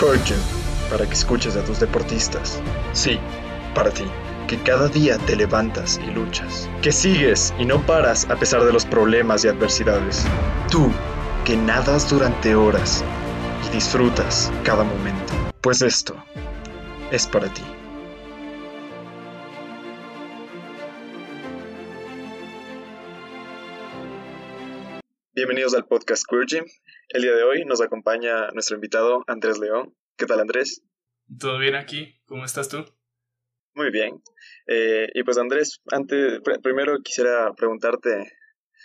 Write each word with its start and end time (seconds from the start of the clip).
Gym, 0.00 0.38
para 0.88 1.04
que 1.04 1.12
escuches 1.12 1.56
a 1.56 1.62
tus 1.62 1.78
deportistas. 1.78 2.58
Sí, 2.94 3.18
para 3.74 3.90
ti, 3.90 4.04
que 4.48 4.56
cada 4.56 4.88
día 4.88 5.18
te 5.18 5.36
levantas 5.36 6.00
y 6.02 6.10
luchas. 6.10 6.70
Que 6.80 6.90
sigues 6.90 7.52
y 7.58 7.66
no 7.66 7.84
paras 7.84 8.26
a 8.30 8.36
pesar 8.36 8.64
de 8.64 8.72
los 8.72 8.86
problemas 8.86 9.44
y 9.44 9.48
adversidades. 9.48 10.24
Tú, 10.70 10.90
que 11.44 11.54
nadas 11.54 12.08
durante 12.08 12.54
horas 12.54 13.04
y 13.68 13.74
disfrutas 13.74 14.50
cada 14.64 14.84
momento. 14.84 15.34
Pues 15.60 15.82
esto 15.82 16.16
es 17.10 17.26
para 17.26 17.52
ti. 17.52 17.62
Bienvenidos 25.34 25.74
al 25.74 25.84
podcast 25.84 26.24
Queer 26.26 26.46
Gym. 26.46 26.64
El 27.12 27.22
día 27.22 27.34
de 27.34 27.42
hoy 27.42 27.64
nos 27.64 27.80
acompaña 27.80 28.50
nuestro 28.52 28.76
invitado 28.76 29.24
Andrés 29.26 29.58
León. 29.58 29.96
¿Qué 30.16 30.26
tal 30.26 30.38
Andrés? 30.38 30.84
¿Todo 31.40 31.58
bien 31.58 31.74
aquí? 31.74 32.20
¿Cómo 32.24 32.44
estás 32.44 32.68
tú? 32.68 32.84
Muy 33.74 33.90
bien. 33.90 34.22
Eh, 34.68 35.08
y 35.12 35.24
pues 35.24 35.36
Andrés, 35.36 35.80
antes, 35.90 36.40
primero 36.62 37.00
quisiera 37.02 37.52
preguntarte 37.54 38.30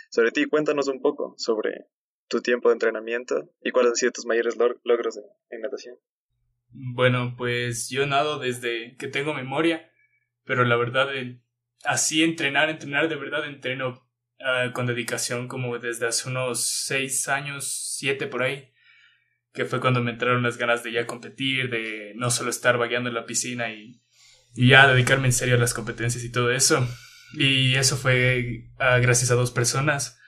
sobre 0.09 0.31
ti. 0.31 0.45
Cuéntanos 0.45 0.87
un 0.87 1.01
poco 1.01 1.35
sobre 1.37 1.85
tu 2.27 2.41
tiempo 2.41 2.69
de 2.69 2.73
entrenamiento 2.73 3.53
y 3.61 3.69
cuáles 3.69 3.91
han 3.91 3.95
sido 3.97 4.11
tus 4.13 4.25
mayores 4.25 4.57
logros 4.57 5.19
en, 5.51 5.61
natación. 5.61 5.95
Bueno, 6.69 7.35
pues 7.37 7.89
yo 7.91 8.07
nado 8.07 8.39
desde 8.39 8.97
que 8.97 9.07
tengo 9.07 9.35
memoria, 9.35 9.91
pero 10.45 10.65
la 10.65 10.77
verdad, 10.77 11.09
así 11.83 12.23
entrenar, 12.23 12.71
entrenar 12.71 13.07
de 13.07 13.17
verdad 13.17 13.45
entreno 13.45 14.04
Ah, 14.39 14.71
con 14.73 14.85
dedicación 14.85 15.47
como 15.47 15.79
desde 15.79 16.07
hace 16.07 16.29
unos 16.29 16.65
seis 16.65 17.27
años, 17.27 17.95
siete 17.97 18.27
por 18.27 18.43
ahí, 18.43 18.71
que 19.53 19.65
fue 19.65 19.79
cuando 19.79 20.03
me 20.03 20.11
entraron 20.11 20.43
las 20.43 20.57
ganas 20.57 20.83
de 20.83 20.91
ya 20.91 21.07
competir, 21.07 21.69
de 21.69 22.13
no 22.15 22.29
solo 22.29 22.49
estar 22.49 22.77
vagueando 22.77 23.09
en 23.09 23.15
la 23.15 23.25
piscina 23.25 23.71
y, 23.71 24.01
y 24.53 24.69
ya 24.69 24.87
dedicarme 24.87 25.27
en 25.27 25.33
serio 25.33 25.55
a 25.55 25.59
las 25.59 25.73
competencias 25.73 26.23
y 26.23 26.31
todo 26.31 26.51
eso. 26.51 26.85
Y 27.33 27.75
eso 27.75 27.97
fue 27.97 28.69
ah, 28.77 28.99
gracias 28.99 29.31
a 29.31 29.35
dos 29.35 29.51
personas, 29.51 30.19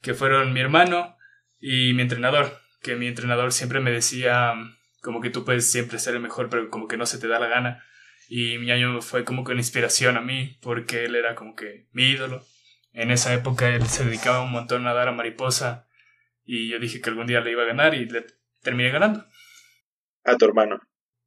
que 0.00 0.14
fueron 0.14 0.52
mi 0.52 0.60
hermano 0.60 1.16
y 1.60 1.92
mi 1.92 2.02
entrenador, 2.02 2.58
que 2.82 2.96
mi 2.96 3.06
entrenador 3.06 3.52
siempre 3.52 3.80
me 3.80 3.90
decía 3.90 4.54
como 5.02 5.20
que 5.20 5.30
tú 5.30 5.44
puedes 5.44 5.70
siempre 5.70 5.98
ser 5.98 6.14
el 6.14 6.20
mejor, 6.20 6.48
pero 6.48 6.70
como 6.70 6.88
que 6.88 6.96
no 6.96 7.06
se 7.06 7.18
te 7.18 7.28
da 7.28 7.38
la 7.38 7.48
gana. 7.48 7.84
Y 8.28 8.56
mi 8.58 8.70
año 8.70 9.02
fue 9.02 9.24
como 9.24 9.44
que 9.44 9.52
una 9.52 9.60
inspiración 9.60 10.16
a 10.16 10.20
mí, 10.20 10.58
porque 10.62 11.04
él 11.04 11.16
era 11.16 11.34
como 11.34 11.54
que 11.54 11.86
mi 11.92 12.04
ídolo. 12.04 12.44
En 12.92 13.10
esa 13.10 13.32
época 13.32 13.74
él 13.74 13.86
se 13.86 14.04
dedicaba 14.04 14.42
un 14.42 14.52
montón 14.52 14.86
a 14.86 14.92
dar 14.92 15.08
a 15.08 15.12
mariposa 15.12 15.88
y 16.44 16.68
yo 16.68 16.78
dije 16.78 17.00
que 17.00 17.10
algún 17.10 17.26
día 17.26 17.40
le 17.40 17.52
iba 17.52 17.62
a 17.62 17.66
ganar 17.66 17.94
y 17.94 18.06
le 18.06 18.26
terminé 18.62 18.90
ganando. 18.90 19.26
¿A 20.24 20.36
tu 20.36 20.44
hermano? 20.44 20.80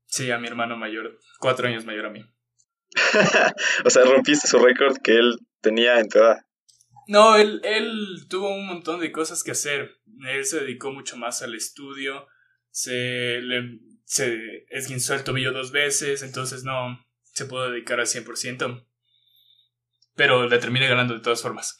Sí, 0.05 0.31
a 0.31 0.37
mi 0.37 0.47
hermano 0.47 0.77
mayor, 0.77 1.19
cuatro 1.39 1.67
años 1.67 1.85
mayor 1.85 2.05
a 2.05 2.09
mí. 2.09 2.23
o 3.85 3.89
sea, 3.89 4.03
rompiste 4.03 4.47
su 4.47 4.59
récord 4.59 4.97
que 5.03 5.17
él 5.17 5.37
tenía 5.61 5.99
en 5.99 6.09
tu 6.09 6.19
edad. 6.19 6.45
No, 7.07 7.35
él, 7.35 7.61
él 7.63 8.25
tuvo 8.29 8.53
un 8.53 8.65
montón 8.67 8.99
de 8.99 9.11
cosas 9.11 9.43
que 9.43 9.51
hacer. 9.51 9.97
Él 10.27 10.45
se 10.45 10.61
dedicó 10.61 10.91
mucho 10.91 11.17
más 11.17 11.41
al 11.41 11.55
estudio, 11.55 12.27
se, 12.69 13.41
le, 13.41 13.79
se 14.05 14.65
esguinzó 14.69 15.13
el 15.13 15.23
tobillo 15.23 15.51
dos 15.51 15.71
veces, 15.71 16.23
entonces 16.23 16.63
no 16.63 17.05
se 17.33 17.45
pudo 17.45 17.69
dedicar 17.69 17.99
al 17.99 18.05
100% 18.05 18.85
pero 20.15 20.47
le 20.47 20.57
terminé 20.59 20.87
ganando 20.87 21.13
de 21.13 21.21
todas 21.21 21.41
formas. 21.41 21.77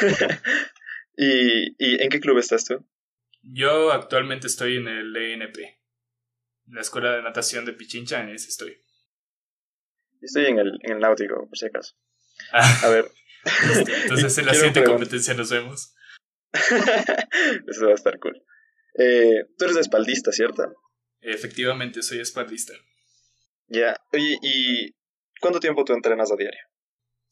¿Y, 1.16 1.74
¿Y 1.78 2.02
en 2.02 2.08
qué 2.10 2.20
club 2.20 2.38
estás 2.38 2.64
tú? 2.64 2.86
Yo 3.42 3.92
actualmente 3.92 4.46
estoy 4.46 4.76
en 4.76 4.88
el 4.88 5.14
ENP, 5.14 5.58
en 5.58 6.74
la 6.74 6.80
Escuela 6.80 7.12
de 7.12 7.22
Natación 7.22 7.64
de 7.64 7.74
Pichincha, 7.74 8.20
en 8.20 8.30
ese 8.30 8.48
estoy. 8.48 8.82
Estoy 10.20 10.46
en 10.46 10.58
el, 10.58 10.78
en 10.82 10.92
el 10.92 10.98
náutico, 11.00 11.46
por 11.46 11.58
si 11.58 11.66
acaso. 11.66 11.94
Ah. 12.52 12.80
A 12.84 12.88
ver. 12.88 13.10
Entonces 14.02 14.38
en 14.38 14.46
la 14.46 14.54
siguiente 14.54 14.82
competencia 14.84 15.34
nos 15.34 15.50
vemos. 15.50 15.94
Eso 16.52 17.86
va 17.86 17.92
a 17.92 17.94
estar 17.94 18.18
cool. 18.18 18.42
Eh, 18.98 19.44
tú 19.58 19.64
eres 19.66 19.76
espaldista, 19.76 20.32
¿cierto? 20.32 20.74
Efectivamente, 21.20 22.02
soy 22.02 22.20
espaldista. 22.20 22.72
Ya. 23.66 24.00
Oye, 24.12 24.38
¿y 24.42 24.94
cuánto 25.40 25.60
tiempo 25.60 25.84
tú 25.84 25.92
entrenas 25.92 26.30
a 26.32 26.36
diario? 26.36 26.60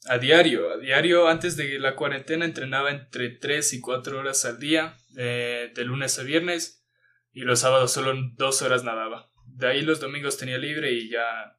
A 0.07 0.19
diario. 0.19 0.73
A 0.73 0.79
diario, 0.79 1.29
antes 1.29 1.57
de 1.57 1.79
la 1.79 1.97
cuarentena, 1.97 2.45
entrenaba 2.45 2.91
entre 2.91 3.31
3 3.31 3.73
y 3.75 3.81
4 3.81 4.19
horas 4.19 4.45
al 4.45 4.59
día, 4.59 4.97
eh, 5.17 5.73
de 5.75 5.85
lunes 5.85 6.19
a 6.19 6.23
viernes, 6.23 6.85
y 7.33 7.43
los 7.43 7.61
sábados 7.61 7.93
solo 7.93 8.13
dos 8.35 8.63
horas 8.63 8.85
nadaba. 8.85 9.31
De 9.47 9.69
ahí 9.69 9.83
los 9.83 10.01
domingos 10.01 10.39
tenía 10.39 10.59
libre 10.59 10.93
y 10.93 11.11
ya 11.11 11.59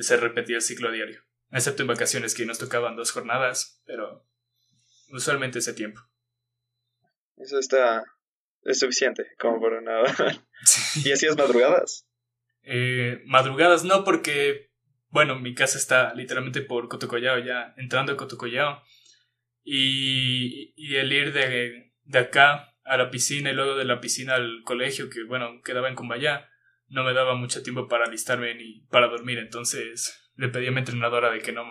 se 0.00 0.16
repetía 0.16 0.56
el 0.56 0.62
ciclo 0.62 0.88
a 0.88 0.92
diario. 0.92 1.22
Excepto 1.50 1.82
en 1.82 1.88
vacaciones 1.88 2.34
que 2.34 2.46
nos 2.46 2.58
tocaban 2.58 2.96
dos 2.96 3.12
jornadas, 3.12 3.82
pero 3.84 4.26
usualmente 5.10 5.58
ese 5.58 5.74
tiempo. 5.74 6.00
Eso 7.36 7.58
está. 7.58 8.04
es 8.62 8.78
suficiente 8.78 9.26
como 9.38 9.60
para 9.60 9.80
nadar. 9.80 10.14
¿Y 11.04 11.12
hacías 11.12 11.36
madrugadas? 11.36 12.06
Eh, 12.62 13.22
madrugadas 13.26 13.84
no, 13.84 14.04
porque 14.04 14.71
bueno, 15.12 15.38
mi 15.38 15.54
casa 15.54 15.76
está 15.76 16.14
literalmente 16.14 16.62
por 16.62 16.88
Cotocollao, 16.88 17.38
ya 17.38 17.74
entrando 17.76 18.12
a 18.12 18.16
Cotocollao. 18.16 18.82
Y, 19.62 20.72
el 20.96 21.12
ir 21.12 21.32
de, 21.32 21.92
de 22.04 22.18
acá 22.18 22.74
a 22.84 22.96
la 22.96 23.10
piscina 23.10 23.50
y 23.50 23.54
luego 23.54 23.76
de 23.76 23.84
la 23.84 24.00
piscina 24.00 24.34
al 24.34 24.62
colegio, 24.64 25.10
que 25.10 25.22
bueno, 25.24 25.60
quedaba 25.62 25.88
en 25.88 25.94
Cumbayá, 25.94 26.48
no 26.88 27.04
me 27.04 27.12
daba 27.12 27.34
mucho 27.34 27.62
tiempo 27.62 27.88
para 27.88 28.06
alistarme 28.06 28.54
ni 28.54 28.80
para 28.90 29.08
dormir, 29.08 29.38
entonces 29.38 30.32
le 30.36 30.48
pedí 30.48 30.66
a 30.68 30.72
mi 30.72 30.78
entrenadora 30.78 31.30
de 31.30 31.40
que 31.40 31.52
no, 31.52 31.62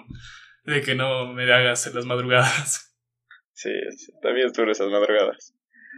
de 0.64 0.82
que 0.82 0.94
no 0.94 1.34
me 1.34 1.52
haga 1.52 1.72
hacer 1.72 1.96
las 1.96 2.06
madrugadas. 2.06 2.88
Sí, 3.54 3.70
también 4.24 4.48
estuve 4.48 4.72
esas 4.72 4.90
madrugadas. 4.90 5.54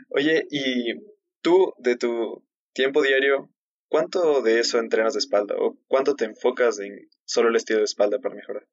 Oye, 0.09 0.43
¿y 0.51 0.95
tú 1.41 1.73
de 1.77 1.95
tu 1.95 2.45
tiempo 2.73 3.01
diario 3.01 3.52
¿Cuánto 3.93 4.41
de 4.41 4.59
eso 4.59 4.79
entrenas 4.79 5.13
de 5.13 5.19
espalda? 5.19 5.53
¿O 5.55 5.77
cuánto 5.85 6.15
te 6.15 6.25
enfocas 6.25 6.79
en 6.79 7.11
solo 7.25 7.49
el 7.49 7.55
estilo 7.55 7.77
de 7.77 7.85
espalda 7.85 8.17
para 8.17 8.33
mejorar? 8.33 8.67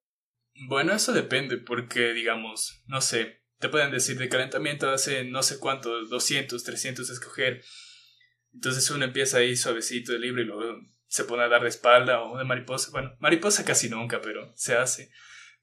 Bueno, 0.66 0.94
eso 0.94 1.12
depende, 1.12 1.58
porque 1.58 2.14
digamos, 2.14 2.82
no 2.86 3.03
sé, 3.03 3.42
te 3.58 3.69
pueden 3.69 3.91
decir 3.91 4.16
de 4.16 4.31
calentamiento 4.31 4.88
hace 4.88 5.25
no 5.25 5.42
sé 5.42 5.58
cuánto, 5.58 6.06
200, 6.06 6.64
300 6.64 7.10
escoger. 7.10 7.62
Entonces 8.54 8.91
uno 8.91 9.04
empieza 9.04 9.36
ahí 9.36 9.56
suavecito, 9.56 10.16
libre, 10.16 10.41
y 10.41 10.47
luego 10.47 10.81
se 11.06 11.25
pone 11.25 11.42
a 11.42 11.48
dar 11.48 11.64
de 11.64 11.69
espalda 11.69 12.22
o 12.22 12.38
de 12.38 12.44
mariposa. 12.47 12.91
Bueno, 12.91 13.14
mariposa 13.19 13.62
casi 13.66 13.91
nunca, 13.91 14.22
pero 14.22 14.50
se 14.54 14.75
hace. 14.75 15.10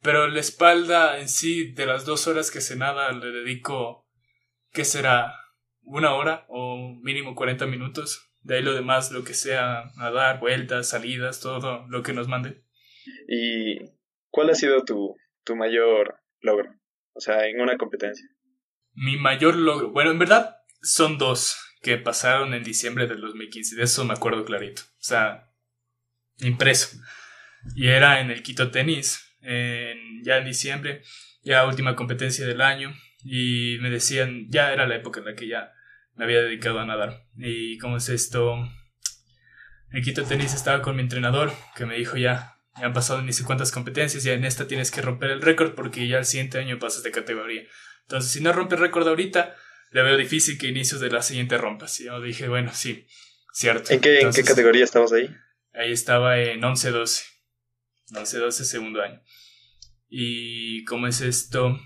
Pero 0.03 0.27
la 0.27 0.39
espalda 0.39 1.19
en 1.19 1.29
sí, 1.29 1.71
de 1.71 1.87
las 1.87 2.05
dos 2.05 2.27
horas 2.27 2.51
que 2.51 2.61
se 2.61 2.75
nada, 2.75 3.11
le 3.11 3.31
dedico, 3.31 4.07
¿qué 4.71 4.85
será? 4.85 5.33
¿Una 5.81 6.13
hora 6.13 6.45
o 6.47 6.77
mínimo 7.01 7.33
40 7.33 7.65
minutos? 7.65 8.27
De 8.47 8.55
ahí 8.55 8.63
lo 8.63 8.73
demás, 8.73 9.11
lo 9.11 9.25
que 9.25 9.33
sea, 9.33 9.91
nadar, 9.97 10.39
vueltas, 10.39 10.87
salidas, 10.87 11.41
todo 11.41 11.85
lo 11.89 12.01
que 12.01 12.13
nos 12.13 12.29
manden. 12.29 12.63
¿Y 13.27 13.77
cuál 14.29 14.49
ha 14.49 14.55
sido 14.55 14.85
tu, 14.85 15.17
tu 15.43 15.57
mayor 15.57 16.21
logro? 16.39 16.73
O 17.13 17.19
sea, 17.19 17.45
en 17.45 17.59
una 17.59 17.77
competencia. 17.77 18.25
Mi 18.93 19.17
mayor 19.17 19.57
logro, 19.57 19.91
bueno, 19.91 20.11
en 20.11 20.19
verdad 20.19 20.55
son 20.81 21.17
dos 21.17 21.57
que 21.81 21.97
pasaron 21.97 22.53
en 22.53 22.63
diciembre 22.63 23.05
del 23.05 23.19
2015, 23.19 23.75
de 23.75 23.83
eso 23.83 24.05
me 24.05 24.13
acuerdo 24.13 24.45
clarito. 24.45 24.83
O 24.83 25.03
sea, 25.03 25.51
impreso. 26.37 26.97
Y 27.75 27.89
era 27.89 28.21
en 28.21 28.31
el 28.31 28.43
Quito 28.43 28.71
Tenis, 28.71 29.35
en, 29.41 30.23
ya 30.23 30.37
en 30.37 30.45
diciembre, 30.45 31.01
ya 31.43 31.67
última 31.67 31.97
competencia 31.97 32.47
del 32.47 32.61
año, 32.61 32.93
y 33.25 33.77
me 33.81 33.89
decían, 33.89 34.47
ya 34.49 34.71
era 34.71 34.87
la 34.87 34.95
época 34.95 35.19
en 35.19 35.25
la 35.25 35.35
que 35.35 35.49
ya 35.49 35.73
me 36.17 36.25
había 36.25 36.41
dedicado 36.41 36.79
a 36.79 36.85
nadar. 36.85 37.25
Y 37.37 37.77
como 37.77 37.97
es 37.97 38.09
esto, 38.09 38.55
en 39.91 40.03
Quito 40.03 40.23
Tenis 40.23 40.53
estaba 40.53 40.81
con 40.81 40.95
mi 40.95 41.03
entrenador 41.03 41.53
que 41.75 41.85
me 41.85 41.95
dijo 41.95 42.17
ya, 42.17 42.57
ya 42.77 42.87
han 42.87 42.93
pasado 42.93 43.21
ni 43.21 43.33
sé 43.33 43.43
cuántas 43.43 43.71
competencias, 43.71 44.23
ya 44.23 44.33
en 44.33 44.43
esta 44.43 44.67
tienes 44.67 44.91
que 44.91 45.01
romper 45.01 45.31
el 45.31 45.41
récord 45.41 45.75
porque 45.75 46.07
ya 46.07 46.17
el 46.17 46.25
siguiente 46.25 46.57
año 46.57 46.79
pasas 46.79 47.03
de 47.03 47.11
categoría. 47.11 47.63
Entonces, 48.01 48.31
si 48.31 48.41
no 48.41 48.51
rompes 48.51 48.79
récord 48.79 49.07
ahorita, 49.07 49.55
le 49.91 50.01
veo 50.01 50.17
difícil 50.17 50.57
que 50.57 50.67
inicios 50.67 50.99
de 50.99 51.11
la 51.11 51.21
siguiente 51.21 51.57
rompas. 51.57 51.99
Y 51.99 52.05
yo 52.05 52.19
dije, 52.19 52.47
bueno, 52.47 52.71
sí, 52.73 53.05
cierto. 53.53 53.93
¿En 53.93 54.01
qué, 54.01 54.19
¿en 54.21 54.33
qué 54.33 54.43
categoría 54.43 54.83
estabas 54.83 55.13
ahí? 55.13 55.29
Ahí 55.73 55.91
estaba 55.91 56.39
en 56.39 56.61
11-12. 56.61 57.23
11-12 58.11 58.51
segundo 58.51 59.01
año. 59.01 59.21
Y 60.09 60.83
como 60.85 61.07
es 61.07 61.21
esto, 61.21 61.77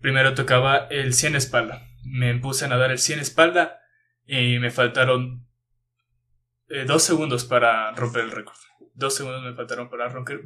primero 0.00 0.34
tocaba 0.34 0.88
el 0.90 1.14
100 1.14 1.36
espalda 1.36 1.88
me 2.02 2.34
puse 2.38 2.64
a 2.64 2.68
nadar 2.68 2.90
el 2.90 2.98
100 2.98 3.20
espalda 3.20 3.80
y 4.26 4.58
me 4.58 4.70
faltaron 4.70 5.46
eh, 6.68 6.84
dos 6.86 7.02
segundos 7.02 7.44
para 7.44 7.92
romper 7.92 8.24
el 8.24 8.30
récord. 8.30 8.56
Dos 8.94 9.14
segundos 9.14 9.42
me 9.42 9.54
faltaron 9.54 9.88
para 9.88 10.08
romper 10.08 10.44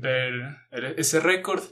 ese 0.97 1.21
récord 1.21 1.63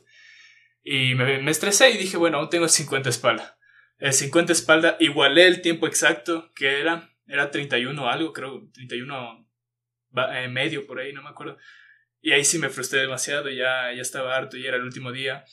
y 0.82 1.14
me, 1.14 1.50
estresé 1.50 1.90
y 1.90 1.96
dije, 1.96 2.16
bueno, 2.16 2.38
aún 2.38 2.50
tengo 2.50 2.68
50 2.68 3.08
espalda. 3.08 3.58
El 3.98 4.12
50 4.12 4.52
espalda 4.52 4.96
igualé 5.00 5.46
el 5.46 5.62
tiempo 5.62 5.86
exacto 5.86 6.52
que 6.54 6.80
era, 6.80 7.10
era 7.26 7.50
31 7.50 8.08
algo, 8.08 8.32
creo, 8.32 8.68
31 8.74 9.48
eh, 10.32 10.48
medio 10.48 10.86
por 10.86 11.00
ahí, 11.00 11.12
no 11.12 11.22
me 11.22 11.30
acuerdo. 11.30 11.56
Y 12.20 12.32
ahí 12.32 12.44
sí 12.44 12.58
me 12.58 12.70
frustré 12.70 13.00
demasiado, 13.00 13.50
ya, 13.50 13.92
ya 13.92 14.02
estaba 14.02 14.36
harto 14.36 14.56
y 14.56 14.66
era 14.66 14.76
el 14.76 14.82
último 14.82 15.12
día. 15.12 15.44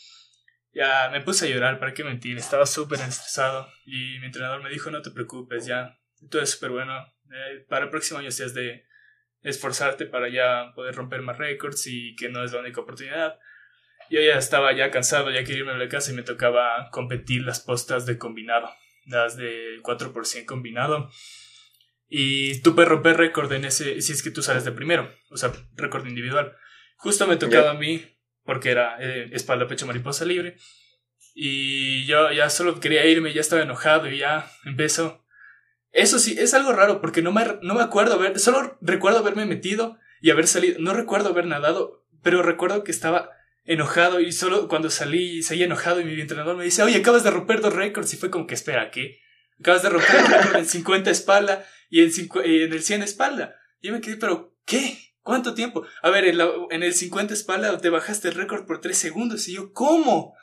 Ya 0.73 1.09
me 1.11 1.21
puse 1.21 1.45
a 1.45 1.49
llorar, 1.49 1.79
para 1.79 1.93
qué 1.93 2.03
mentir, 2.03 2.37
estaba 2.37 2.65
súper 2.65 2.99
estresado 3.01 3.67
y 3.85 4.19
mi 4.19 4.27
entrenador 4.27 4.63
me 4.63 4.69
dijo, 4.69 4.89
no 4.89 5.01
te 5.01 5.11
preocupes, 5.11 5.65
ya, 5.65 5.97
todo 6.29 6.41
es 6.41 6.51
súper 6.51 6.71
bueno. 6.71 6.97
Eh, 7.31 7.65
para 7.67 7.85
el 7.85 7.91
próximo 7.91 8.19
año 8.19 8.31
si 8.31 8.43
has 8.43 8.53
de 8.53 8.85
esforzarte 9.43 10.05
para 10.05 10.29
ya 10.29 10.71
poder 10.75 10.95
romper 10.95 11.21
más 11.21 11.37
récords 11.37 11.87
y 11.87 12.15
que 12.15 12.29
no 12.29 12.43
es 12.43 12.53
la 12.53 12.59
única 12.59 12.81
oportunidad. 12.81 13.39
Yo 14.09 14.21
ya 14.21 14.37
estaba 14.37 14.73
ya 14.73 14.91
cansado, 14.91 15.31
ya 15.31 15.43
quería 15.43 15.59
irme 15.59 15.71
a 15.71 15.77
la 15.77 15.87
casa 15.87 16.11
y 16.11 16.15
me 16.15 16.23
tocaba 16.23 16.89
competir 16.91 17.43
las 17.43 17.59
postas 17.59 18.05
de 18.05 18.17
combinado, 18.17 18.69
las 19.05 19.37
de 19.37 19.79
4% 19.81 20.45
combinado. 20.45 21.09
Y 22.07 22.61
tú 22.61 22.75
puedes 22.75 22.89
romper 22.89 23.15
récord 23.15 23.51
en 23.53 23.63
ese, 23.63 24.01
si 24.01 24.11
es 24.11 24.21
que 24.21 24.31
tú 24.31 24.41
sales 24.41 24.65
de 24.65 24.73
primero, 24.73 25.09
o 25.29 25.37
sea, 25.37 25.53
récord 25.75 26.05
individual. 26.05 26.53
Justo 26.97 27.25
me 27.25 27.37
tocaba 27.37 27.71
a 27.71 27.75
mí, 27.75 28.05
porque 28.43 28.71
era 28.71 28.97
eh, 28.99 29.29
espalda, 29.33 29.67
pecho, 29.67 29.85
mariposa 29.85 30.25
libre. 30.25 30.57
Y 31.33 32.05
yo 32.05 32.31
ya 32.31 32.49
solo 32.49 32.79
quería 32.79 33.05
irme, 33.05 33.33
ya 33.33 33.41
estaba 33.41 33.61
enojado 33.61 34.09
y 34.09 34.19
ya 34.19 34.51
empezó. 34.65 35.23
Eso 35.91 36.19
sí, 36.19 36.35
es 36.39 36.53
algo 36.53 36.71
raro 36.71 37.01
porque 37.01 37.21
no 37.21 37.31
me, 37.31 37.43
no 37.61 37.75
me 37.75 37.81
acuerdo 37.81 38.13
haber, 38.15 38.39
solo 38.39 38.77
recuerdo 38.81 39.19
haberme 39.19 39.45
metido 39.45 39.97
y 40.21 40.29
haber 40.29 40.47
salido. 40.47 40.79
No 40.79 40.93
recuerdo 40.93 41.29
haber 41.29 41.45
nadado, 41.45 42.05
pero 42.21 42.43
recuerdo 42.43 42.83
que 42.83 42.91
estaba 42.91 43.31
enojado 43.65 44.19
y 44.19 44.31
solo 44.31 44.67
cuando 44.67 44.89
salí 44.89 45.43
seguía 45.43 45.65
enojado 45.65 46.01
y 46.01 46.05
mi 46.05 46.19
entrenador 46.19 46.57
me 46.57 46.63
dice, 46.63 46.83
oye, 46.83 46.97
acabas 46.97 47.23
de 47.23 47.31
romper 47.31 47.61
dos 47.61 47.73
récords 47.73 48.13
y 48.13 48.17
fue 48.17 48.31
como 48.31 48.47
que 48.47 48.55
espera, 48.55 48.91
¿qué? 48.91 49.19
Acabas 49.59 49.83
de 49.83 49.89
romper 49.89 50.15
el 50.15 50.27
récord 50.27 50.55
en 50.57 50.65
50 50.65 51.11
espalda 51.11 51.65
y 51.89 52.01
en, 52.01 52.11
en 52.43 52.73
el 52.73 52.81
100 52.81 53.03
espalda. 53.03 53.55
Y 53.79 53.87
yo 53.87 53.93
me 53.93 54.01
quedé, 54.01 54.17
pero 54.17 54.55
¿qué? 54.65 55.10
¿Cuánto 55.21 55.53
tiempo? 55.53 55.85
A 56.01 56.09
ver, 56.09 56.25
en, 56.25 56.83
el 56.83 56.93
50 56.93 57.33
espalda 57.33 57.77
te 57.77 57.89
bajaste 57.89 58.29
el 58.29 58.35
récord 58.35 58.65
por 58.65 58.81
3 58.81 58.97
segundos. 58.97 59.47
Y 59.47 59.53
yo, 59.53 59.71
¿cómo? 59.71 60.35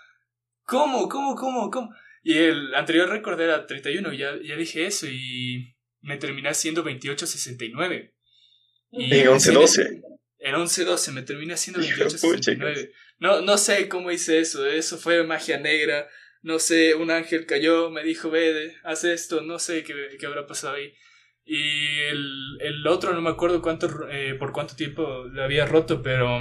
¿Cómo? 0.64 1.08
¿Cómo? 1.08 1.34
¿Cómo? 1.34 1.70
¿Cómo? 1.70 1.90
Y 2.22 2.34
el 2.34 2.74
anterior 2.74 3.08
récord 3.08 3.40
era 3.40 3.66
31, 3.66 4.12
ya, 4.12 4.32
ya 4.42 4.56
dije 4.56 4.86
eso, 4.86 5.06
y 5.06 5.74
me 6.00 6.16
terminé 6.16 6.48
haciendo 6.48 6.84
28.69. 6.84 8.12
En 8.92 9.26
11.12. 9.26 10.02
En 10.38 10.54
11.12 10.54 11.12
me 11.12 11.22
terminé 11.22 11.54
haciendo 11.54 11.80
28.69. 11.82 12.92
No, 13.18 13.40
no 13.40 13.58
sé 13.58 13.88
cómo 13.88 14.10
hice 14.10 14.38
eso, 14.38 14.66
eso 14.66 14.98
fue 14.98 15.24
magia 15.24 15.58
negra. 15.58 16.08
No 16.40 16.60
sé, 16.60 16.94
un 16.94 17.10
ángel 17.10 17.46
cayó, 17.46 17.90
me 17.90 18.04
dijo, 18.04 18.30
ve, 18.30 18.76
haz 18.84 19.02
esto, 19.02 19.40
no 19.40 19.58
sé 19.58 19.82
qué, 19.82 19.94
qué 20.20 20.26
habrá 20.26 20.46
pasado 20.46 20.74
ahí. 20.76 20.94
Y 21.50 22.00
el, 22.02 22.58
el 22.60 22.86
otro 22.86 23.14
no 23.14 23.22
me 23.22 23.30
acuerdo 23.30 23.62
cuánto, 23.62 23.88
eh, 24.10 24.34
por 24.38 24.52
cuánto 24.52 24.76
tiempo 24.76 25.24
lo 25.24 25.42
había 25.42 25.64
roto, 25.64 26.02
pero 26.02 26.40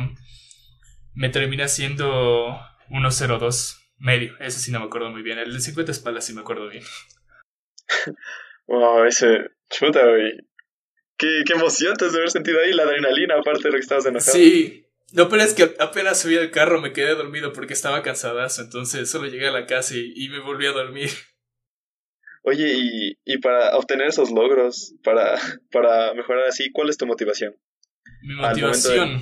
me 1.14 1.30
terminé 1.30 1.64
haciendo 1.64 2.60
1.02 2.90 3.78
medio. 4.00 4.36
Ese 4.42 4.60
sí 4.60 4.70
no 4.70 4.82
me 4.82 4.88
acuerdo 4.88 5.10
muy 5.10 5.22
bien. 5.22 5.40
El 5.40 5.54
de 5.54 5.62
50 5.62 5.94
espaldas 5.94 6.26
sí 6.26 6.34
me 6.34 6.42
acuerdo 6.42 6.68
bien. 6.68 6.84
wow, 8.68 9.06
ese 9.06 9.50
chuta, 9.70 10.06
güey. 10.06 10.34
Qué, 11.18 11.44
qué 11.48 11.54
emoción 11.54 11.96
te 11.96 12.10
de 12.10 12.18
haber 12.18 12.30
sentido 12.30 12.60
ahí 12.60 12.74
la 12.74 12.84
adrenalina, 12.84 13.36
aparte 13.40 13.64
de 13.64 13.70
lo 13.70 13.76
que 13.76 13.84
estabas 13.84 14.06
enojado. 14.08 14.34
Sí. 14.34 14.90
No, 15.14 15.30
pero 15.30 15.42
es 15.42 15.54
que 15.54 15.74
apenas 15.80 16.20
subí 16.20 16.38
al 16.38 16.52
carro 16.52 16.82
me 16.82 16.92
quedé 16.92 17.16
dormido 17.16 17.54
porque 17.54 17.72
estaba 17.72 18.04
cansadazo. 18.04 18.62
Entonces 18.62 19.10
solo 19.10 19.28
llegué 19.28 19.48
a 19.48 19.52
la 19.52 19.68
casa 19.68 19.96
y, 19.96 20.12
y 20.18 20.28
me 20.28 20.42
volví 20.42 20.66
a 20.66 20.74
dormir. 20.74 21.12
Oye, 22.44 22.74
y, 22.76 23.18
y 23.26 23.38
para 23.40 23.76
obtener 23.78 24.08
esos 24.08 24.32
logros, 24.32 24.96
para, 25.04 25.36
para 25.72 26.14
mejorar 26.14 26.46
así, 26.48 26.72
¿cuál 26.72 26.90
es 26.90 26.98
tu 26.98 27.06
motivación? 27.06 27.56
Mi 28.22 28.36
motivación. 28.36 29.22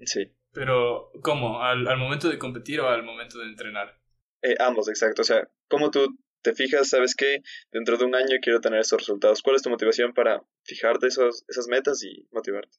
Sí. 0.00 0.32
Pero, 0.52 1.10
¿cómo? 1.22 1.62
¿Al, 1.62 1.86
¿Al, 1.86 1.98
momento 1.98 2.28
de 2.28 2.38
competir 2.38 2.80
o 2.80 2.88
al 2.88 3.02
momento 3.02 3.38
de 3.38 3.46
entrenar? 3.46 3.98
Eh, 4.42 4.54
ambos, 4.58 4.88
exacto. 4.88 5.22
O 5.22 5.24
sea, 5.24 5.48
¿cómo 5.68 5.90
tú 5.90 6.18
te 6.42 6.54
fijas, 6.54 6.88
sabes 6.88 7.14
que 7.14 7.42
dentro 7.70 7.96
de 7.96 8.04
un 8.04 8.14
año 8.14 8.36
quiero 8.40 8.60
tener 8.60 8.80
esos 8.80 9.00
resultados? 9.00 9.42
¿Cuál 9.42 9.56
es 9.56 9.62
tu 9.62 9.70
motivación 9.70 10.14
para 10.14 10.42
fijarte 10.62 11.06
esos, 11.08 11.44
esas 11.48 11.68
metas 11.68 12.02
y 12.02 12.26
motivarte? 12.30 12.76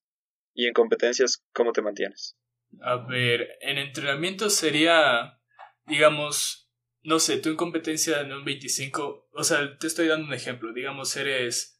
Y 0.53 0.67
en 0.67 0.73
competencias, 0.73 1.43
¿cómo 1.53 1.71
te 1.71 1.81
mantienes? 1.81 2.37
A 2.81 2.97
ver, 2.97 3.57
en 3.61 3.77
entrenamiento 3.77 4.49
sería, 4.49 5.39
digamos, 5.85 6.69
no 7.04 7.19
sé, 7.19 7.38
tú 7.38 7.50
en 7.50 7.56
competencia 7.56 8.22
en 8.22 8.31
un 8.31 8.44
25, 8.44 9.30
o 9.31 9.44
sea, 9.44 9.78
te 9.78 9.88
estoy 9.88 10.07
dando 10.07 10.28
un 10.28 10.34
ejemplo, 10.34 10.74
digamos, 10.74 11.16
eres, 11.16 11.80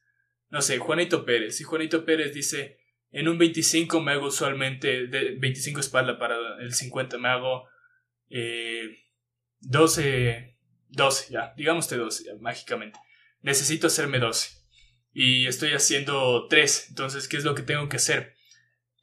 no 0.50 0.62
sé, 0.62 0.77
Juanito 0.77 1.25
Pérez, 1.25 1.60
y 1.60 1.63
Juanito 1.63 2.06
Pérez 2.06 2.33
dice, 2.33 2.80
en 3.12 3.27
un 3.27 3.38
25 3.38 4.01
me 4.01 4.13
hago 4.13 4.27
usualmente, 4.27 5.07
de 5.07 5.36
25 5.38 5.80
espalda 5.80 6.18
para 6.19 6.38
el 6.60 6.74
50 6.74 7.18
me 7.18 7.30
hago 7.30 7.68
eh, 8.30 8.98
12, 9.62 10.57
12, 10.89 11.33
ya, 11.33 11.54
digamos 11.57 11.89
12, 11.89 12.24
ya, 12.25 12.31
mágicamente. 12.39 13.00
Necesito 13.42 13.88
hacerme 13.88 14.19
12. 14.19 14.57
Y 15.12 15.48
estoy 15.48 15.74
haciendo 15.74 16.48
3, 16.48 16.88
entonces, 16.89 17.27
¿qué 17.27 17.38
es 17.38 17.44
lo 17.44 17.56
que 17.56 17.63
tengo 17.63 17.89
que 17.89 17.98
hacer? 17.98 18.36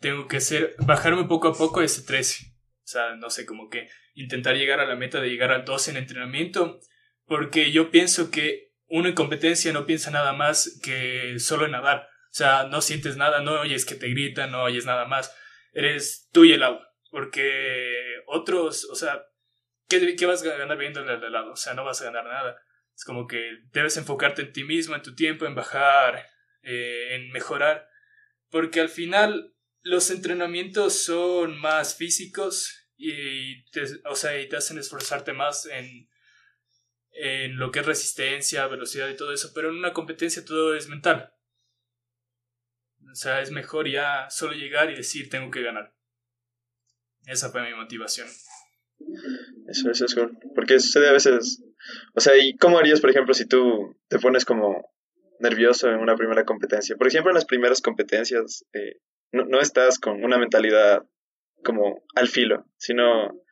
Tengo 0.00 0.28
que 0.28 0.36
hacer, 0.38 0.76
bajarme 0.78 1.24
poco 1.24 1.48
a 1.48 1.54
poco 1.54 1.82
ese 1.82 2.02
13. 2.02 2.46
O 2.46 2.86
sea, 2.86 3.16
no 3.16 3.30
sé, 3.30 3.44
como 3.44 3.68
que 3.68 3.88
intentar 4.16 4.56
llegar 4.56 4.80
a 4.80 4.86
la 4.86 4.96
meta 4.96 5.20
de 5.20 5.28
llegar 5.28 5.52
al 5.52 5.64
12 5.64 5.92
en 5.92 5.96
entrenamiento, 5.98 6.80
porque 7.26 7.70
yo 7.70 7.90
pienso 7.90 8.30
que 8.30 8.72
uno 8.88 9.08
en 9.08 9.14
competencia 9.14 9.72
no 9.72 9.86
piensa 9.86 10.10
nada 10.10 10.32
más 10.32 10.80
que 10.82 11.38
solo 11.38 11.66
en 11.66 11.72
nadar. 11.72 12.08
O 12.24 12.34
sea, 12.36 12.64
no 12.64 12.80
sientes 12.80 13.16
nada, 13.16 13.40
no 13.40 13.60
oyes 13.60 13.84
que 13.84 13.94
te 13.94 14.08
gritan, 14.08 14.50
no 14.50 14.62
oyes 14.62 14.86
nada 14.86 15.06
más. 15.06 15.34
Eres 15.72 16.28
tú 16.32 16.44
y 16.44 16.52
el 16.52 16.62
agua. 16.62 16.92
Porque 17.10 17.94
otros, 18.26 18.84
o 18.90 18.94
sea, 18.94 19.24
¿qué, 19.88 20.16
qué 20.16 20.26
vas 20.26 20.44
a 20.44 20.56
ganar 20.56 20.76
viendo 20.78 21.00
al 21.00 21.32
lado? 21.32 21.52
O 21.52 21.56
sea, 21.56 21.74
no 21.74 21.84
vas 21.84 22.00
a 22.02 22.06
ganar 22.06 22.24
nada. 22.24 22.60
Es 22.94 23.04
como 23.04 23.26
que 23.26 23.58
debes 23.72 23.96
enfocarte 23.96 24.42
en 24.42 24.52
ti 24.52 24.64
mismo, 24.64 24.94
en 24.94 25.02
tu 25.02 25.14
tiempo, 25.14 25.46
en 25.46 25.54
bajar, 25.54 26.26
eh, 26.62 27.14
en 27.14 27.30
mejorar. 27.32 27.88
Porque 28.50 28.80
al 28.80 28.88
final 28.88 29.54
los 29.82 30.10
entrenamientos 30.10 31.04
son 31.04 31.58
más 31.58 31.96
físicos 31.96 32.85
y 32.96 33.64
te, 33.70 33.82
o 34.04 34.14
sea, 34.14 34.40
y 34.40 34.48
te 34.48 34.56
hacen 34.56 34.78
esforzarte 34.78 35.32
más 35.32 35.66
en, 35.66 36.08
en 37.12 37.58
lo 37.58 37.70
que 37.70 37.80
es 37.80 37.86
resistencia, 37.86 38.66
velocidad 38.66 39.08
y 39.08 39.16
todo 39.16 39.32
eso, 39.32 39.52
pero 39.54 39.70
en 39.70 39.76
una 39.76 39.92
competencia 39.92 40.44
todo 40.44 40.74
es 40.74 40.88
mental. 40.88 41.32
O 43.10 43.14
sea, 43.14 43.40
es 43.40 43.50
mejor 43.50 43.88
ya 43.88 44.28
solo 44.30 44.52
llegar 44.52 44.90
y 44.90 44.96
decir 44.96 45.30
tengo 45.30 45.50
que 45.50 45.62
ganar. 45.62 45.94
Esa 47.26 47.50
fue 47.50 47.62
mi 47.62 47.74
motivación. 47.74 48.28
Eso, 49.68 49.90
eso 49.90 50.04
es 50.04 50.14
cool. 50.14 50.38
Porque 50.54 50.78
sucede 50.78 51.08
a 51.08 51.12
veces. 51.12 51.62
O 52.14 52.20
sea, 52.20 52.36
¿y 52.36 52.56
cómo 52.56 52.78
harías, 52.78 53.00
por 53.00 53.10
ejemplo, 53.10 53.34
si 53.34 53.46
tú 53.46 53.96
te 54.08 54.18
pones 54.18 54.44
como 54.44 54.92
nervioso 55.40 55.88
en 55.88 55.98
una 55.98 56.16
primera 56.16 56.44
competencia? 56.44 56.96
Por 56.96 57.08
ejemplo, 57.08 57.30
en 57.30 57.34
las 57.34 57.44
primeras 57.44 57.80
competencias 57.80 58.64
eh, 58.72 59.00
no, 59.32 59.44
no 59.44 59.60
estás 59.60 59.98
con 59.98 60.22
una 60.22 60.38
mentalidad 60.38 61.02
como 61.66 62.04
al 62.14 62.28
filo, 62.28 62.64
sino 62.76 63.42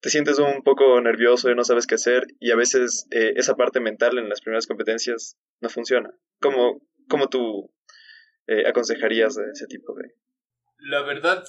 te 0.00 0.10
sientes 0.10 0.38
un 0.38 0.62
poco 0.62 1.00
nervioso 1.00 1.50
y 1.50 1.54
no 1.54 1.64
sabes 1.64 1.86
qué 1.86 1.94
hacer 1.94 2.26
y 2.38 2.50
a 2.50 2.56
veces 2.56 3.06
eh, 3.10 3.32
esa 3.36 3.56
parte 3.56 3.80
mental 3.80 4.18
en 4.18 4.28
las 4.28 4.42
primeras 4.42 4.66
competencias 4.66 5.38
no 5.60 5.70
funciona. 5.70 6.14
¿Cómo, 6.40 6.86
cómo 7.08 7.30
tú 7.30 7.74
eh, 8.46 8.68
aconsejarías 8.68 9.34
de 9.36 9.44
ese 9.50 9.66
tipo 9.66 9.94
de...? 9.94 10.14
La 10.76 11.02
verdad, 11.02 11.42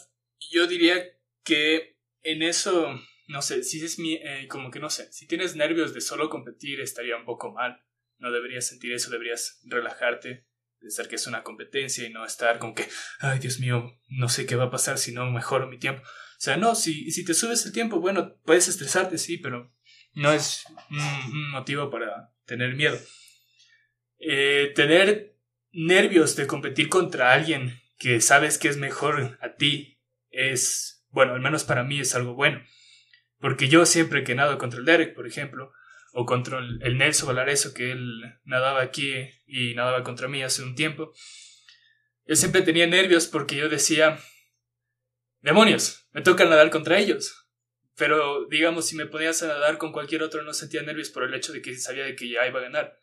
yo 0.52 0.68
diría 0.68 1.04
que 1.44 1.98
en 2.22 2.44
eso, 2.44 2.96
no 3.28 3.42
sé, 3.42 3.64
si 3.64 3.84
es 3.84 4.00
mi, 4.00 4.14
eh, 4.14 4.48
como 4.48 4.72
que 4.72 4.80
no 4.80 4.90
sé, 4.90 5.12
si 5.12 5.28
tienes 5.28 5.58
nervios 5.58 5.94
de 5.94 6.00
solo 6.00 6.30
competir 6.30 6.80
estaría 6.80 7.18
un 7.18 7.26
poco 7.26 7.52
mal. 7.52 7.84
No 8.20 8.32
deberías 8.32 8.66
sentir 8.66 8.94
eso, 8.94 9.12
deberías 9.12 9.60
relajarte, 9.66 10.46
pensar 10.84 11.08
que 11.08 11.16
es 11.16 11.26
una 11.26 11.44
competencia 11.44 12.06
y 12.06 12.12
no 12.12 12.26
estar 12.26 12.60
como 12.60 12.76
que, 12.76 12.88
ay 13.20 13.40
Dios 13.40 13.60
mío, 13.60 13.98
no 14.10 14.30
sé 14.30 14.46
qué 14.46 14.56
va 14.56 14.66
a 14.66 14.72
pasar 14.72 14.98
si 14.98 15.14
no 15.14 15.32
mejoro 15.32 15.68
mi 15.68 15.80
tiempo. 15.80 16.04
O 16.04 16.42
sea, 16.44 16.58
no, 16.58 16.76
si, 16.76 17.10
si 17.10 17.24
te 17.24 17.34
subes 17.34 17.66
el 17.66 17.72
tiempo, 17.72 18.02
bueno, 18.02 18.36
puedes 18.44 18.68
estresarte, 18.68 19.18
sí, 19.18 19.38
pero 19.38 19.74
no 20.14 20.32
es 20.34 20.66
un, 20.90 21.52
motivo 21.52 21.90
para 21.90 22.34
tener 22.46 22.76
miedo. 22.76 23.00
Eh, 24.20 24.74
tener 24.76 25.38
nervios 25.72 26.36
de 26.36 26.48
competir 26.48 26.90
contra 26.90 27.34
alguien 27.34 27.82
que 27.98 28.20
sabes 28.20 28.58
que 28.58 28.68
es 28.68 28.78
mejor 28.78 29.38
a 29.42 29.56
ti 29.56 30.02
es, 30.30 31.06
bueno, 31.10 31.34
al 31.34 31.42
menos 31.42 31.64
para 31.64 31.84
mí 31.84 32.00
es 32.02 32.14
algo 32.14 32.34
bueno. 32.34 32.62
Porque 33.40 33.70
yo 33.70 33.86
siempre 33.86 34.24
que 34.24 34.36
nado 34.36 34.58
contra 34.58 34.80
el 34.80 34.86
Derek, 34.86 35.16
por 35.16 35.28
ejemplo, 35.28 35.72
o 36.14 36.26
contra 36.26 36.60
el 36.60 36.98
Nelson 36.98 37.28
Valareso, 37.28 37.74
que 37.74 37.92
él 37.92 38.22
nadaba 38.44 38.82
aquí 38.82 39.14
y 39.48 39.74
nadaba 39.74 40.04
contra 40.04 40.28
mí 40.28 40.44
hace 40.44 40.62
un 40.62 40.76
tiempo, 40.76 41.12
yo 42.26 42.36
siempre 42.36 42.62
tenía 42.62 42.86
nervios 42.88 43.28
porque 43.28 43.56
yo 43.56 43.68
decía, 43.68 44.20
demonios, 45.42 46.08
me 46.12 46.22
toca 46.22 46.46
nadar 46.46 46.70
contra 46.70 47.00
ellos. 47.00 47.50
Pero 47.96 48.46
digamos, 48.46 48.88
si 48.88 48.96
me 48.96 49.08
ponías 49.08 49.42
a 49.44 49.48
nadar 49.48 49.78
con 49.78 49.92
cualquier 49.92 50.24
otro, 50.24 50.44
no 50.44 50.54
sentía 50.54 50.82
nervios 50.84 51.10
por 51.10 51.24
el 51.24 51.34
hecho 51.34 51.52
de 51.52 51.62
que 51.62 51.76
sabía 51.76 52.06
de 52.06 52.16
que 52.16 52.30
ya 52.30 52.48
iba 52.48 52.60
a 52.60 52.64
ganar. 52.64 53.00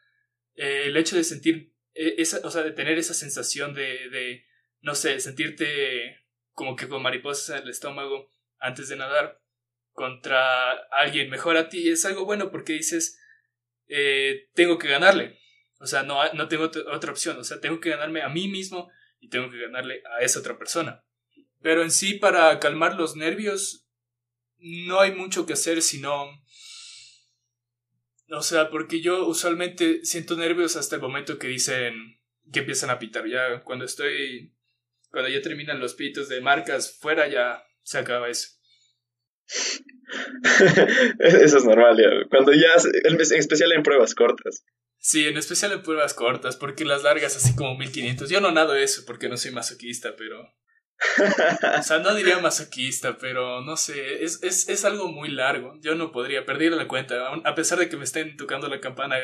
Eh, 0.55 0.85
el 0.87 0.97
hecho 0.97 1.17
de 1.17 1.25
sentir, 1.25 1.75
eh, 1.95 2.15
esa, 2.19 2.41
o 2.45 2.51
sea, 2.51 2.63
de 2.63 2.73
tener 2.73 2.99
esa 2.99 3.15
sensación 3.15 3.75
de, 3.75 4.09
de, 4.09 4.47
no 4.81 4.95
sé, 4.95 5.21
sentirte 5.21 6.17
como 6.53 6.77
que 6.77 6.89
con 6.89 7.03
mariposas 7.03 7.57
en 7.57 7.65
el 7.65 7.71
estómago 7.71 8.33
antes 8.59 8.89
de 8.89 8.97
nadar 8.97 9.41
contra 9.93 10.71
alguien 10.93 11.31
mejor 11.31 11.57
a 11.57 11.69
ti 11.69 11.89
es 11.89 12.05
algo 12.05 12.25
bueno 12.25 12.51
porque 12.51 12.75
dices, 12.75 13.19
eh, 13.89 14.49
tengo 14.55 14.79
que 14.79 14.89
ganarle. 14.89 15.39
O 15.81 15.87
sea, 15.87 16.03
no, 16.03 16.33
no 16.35 16.49
tengo 16.49 16.65
otra 16.65 17.11
opción. 17.11 17.39
O 17.39 17.45
sea, 17.45 17.61
tengo 17.61 17.81
que 17.81 17.91
ganarme 17.91 18.23
a 18.23 18.29
mí 18.29 18.49
mismo 18.49 18.91
y 19.19 19.29
tengo 19.29 19.51
que 19.51 19.59
ganarle 19.59 20.03
a 20.17 20.23
esa 20.23 20.41
otra 20.41 20.59
persona. 20.59 21.05
Pero 21.63 21.83
en 21.83 21.91
sí, 21.91 22.15
para 22.15 22.59
calmar 22.59 22.97
los 22.97 23.17
nervios, 23.17 23.87
no 24.59 25.01
hay 25.01 25.13
mucho 25.13 25.47
que 25.47 25.55
hacer 25.55 25.83
sino... 25.83 26.27
O 28.33 28.43
sea, 28.43 28.71
porque 28.71 29.01
yo 29.01 29.27
usualmente 29.27 30.05
siento 30.05 30.37
nervios 30.37 30.77
hasta 30.77 30.97
el 30.97 31.03
momento 31.03 31.39
que 31.39 31.49
dicen 31.49 32.21
que 32.53 32.61
empiezan 32.61 32.91
a 32.91 32.99
pitar. 32.99 33.27
Ya 33.27 33.63
cuando 33.63 33.85
estoy, 33.85 34.55
cuando 35.11 35.29
ya 35.29 35.43
terminan 35.43 35.81
los 35.81 35.95
pitos 35.95 36.29
de 36.29 36.41
marcas 36.41 36.97
fuera, 36.97 37.27
ya 37.27 37.65
se 37.83 37.99
acaba 37.99 38.29
eso. 38.29 38.60
eso 41.19 41.59
es 41.59 41.65
normal, 41.65 41.97
ya. 41.97 42.29
Cuando 42.29 42.53
ya, 42.53 42.69
en 43.05 43.21
especial 43.21 43.73
en 43.73 43.83
pruebas 43.83 44.15
cortas. 44.15 44.65
Sí, 44.99 45.27
en 45.27 45.37
especial 45.39 45.73
en 45.73 45.83
pruebas 45.83 46.15
cortas, 46.15 46.57
porque 46.57 46.85
las 46.85 47.03
largas 47.03 47.37
así 47.37 47.55
como 47.57 47.77
1500. 47.77 48.29
Yo 48.29 48.41
no 48.41 48.53
nado 48.53 48.75
eso 48.75 49.05
porque 49.07 49.29
no 49.29 49.37
soy 49.37 49.51
masoquista, 49.51 50.15
pero... 50.17 50.41
o 51.79 51.83
sea, 51.83 52.01
no 52.01 52.15
diría 52.15 52.39
masoquista, 52.41 53.17
pero 53.17 53.63
no 53.63 53.79
sé, 53.79 54.23
es, 54.23 54.43
es, 54.43 54.69
es 54.69 54.85
algo 54.85 55.09
muy 55.09 55.31
largo. 55.31 55.79
Yo 55.81 55.95
no 55.95 56.13
podría 56.13 56.45
perder 56.45 56.73
la 56.73 56.87
cuenta, 56.89 57.33
a 57.33 57.55
pesar 57.55 57.79
de 57.79 57.89
que 57.89 57.97
me 57.97 58.05
estén 58.05 58.37
tocando 58.37 58.69
la 58.69 58.81
campana, 58.81 59.17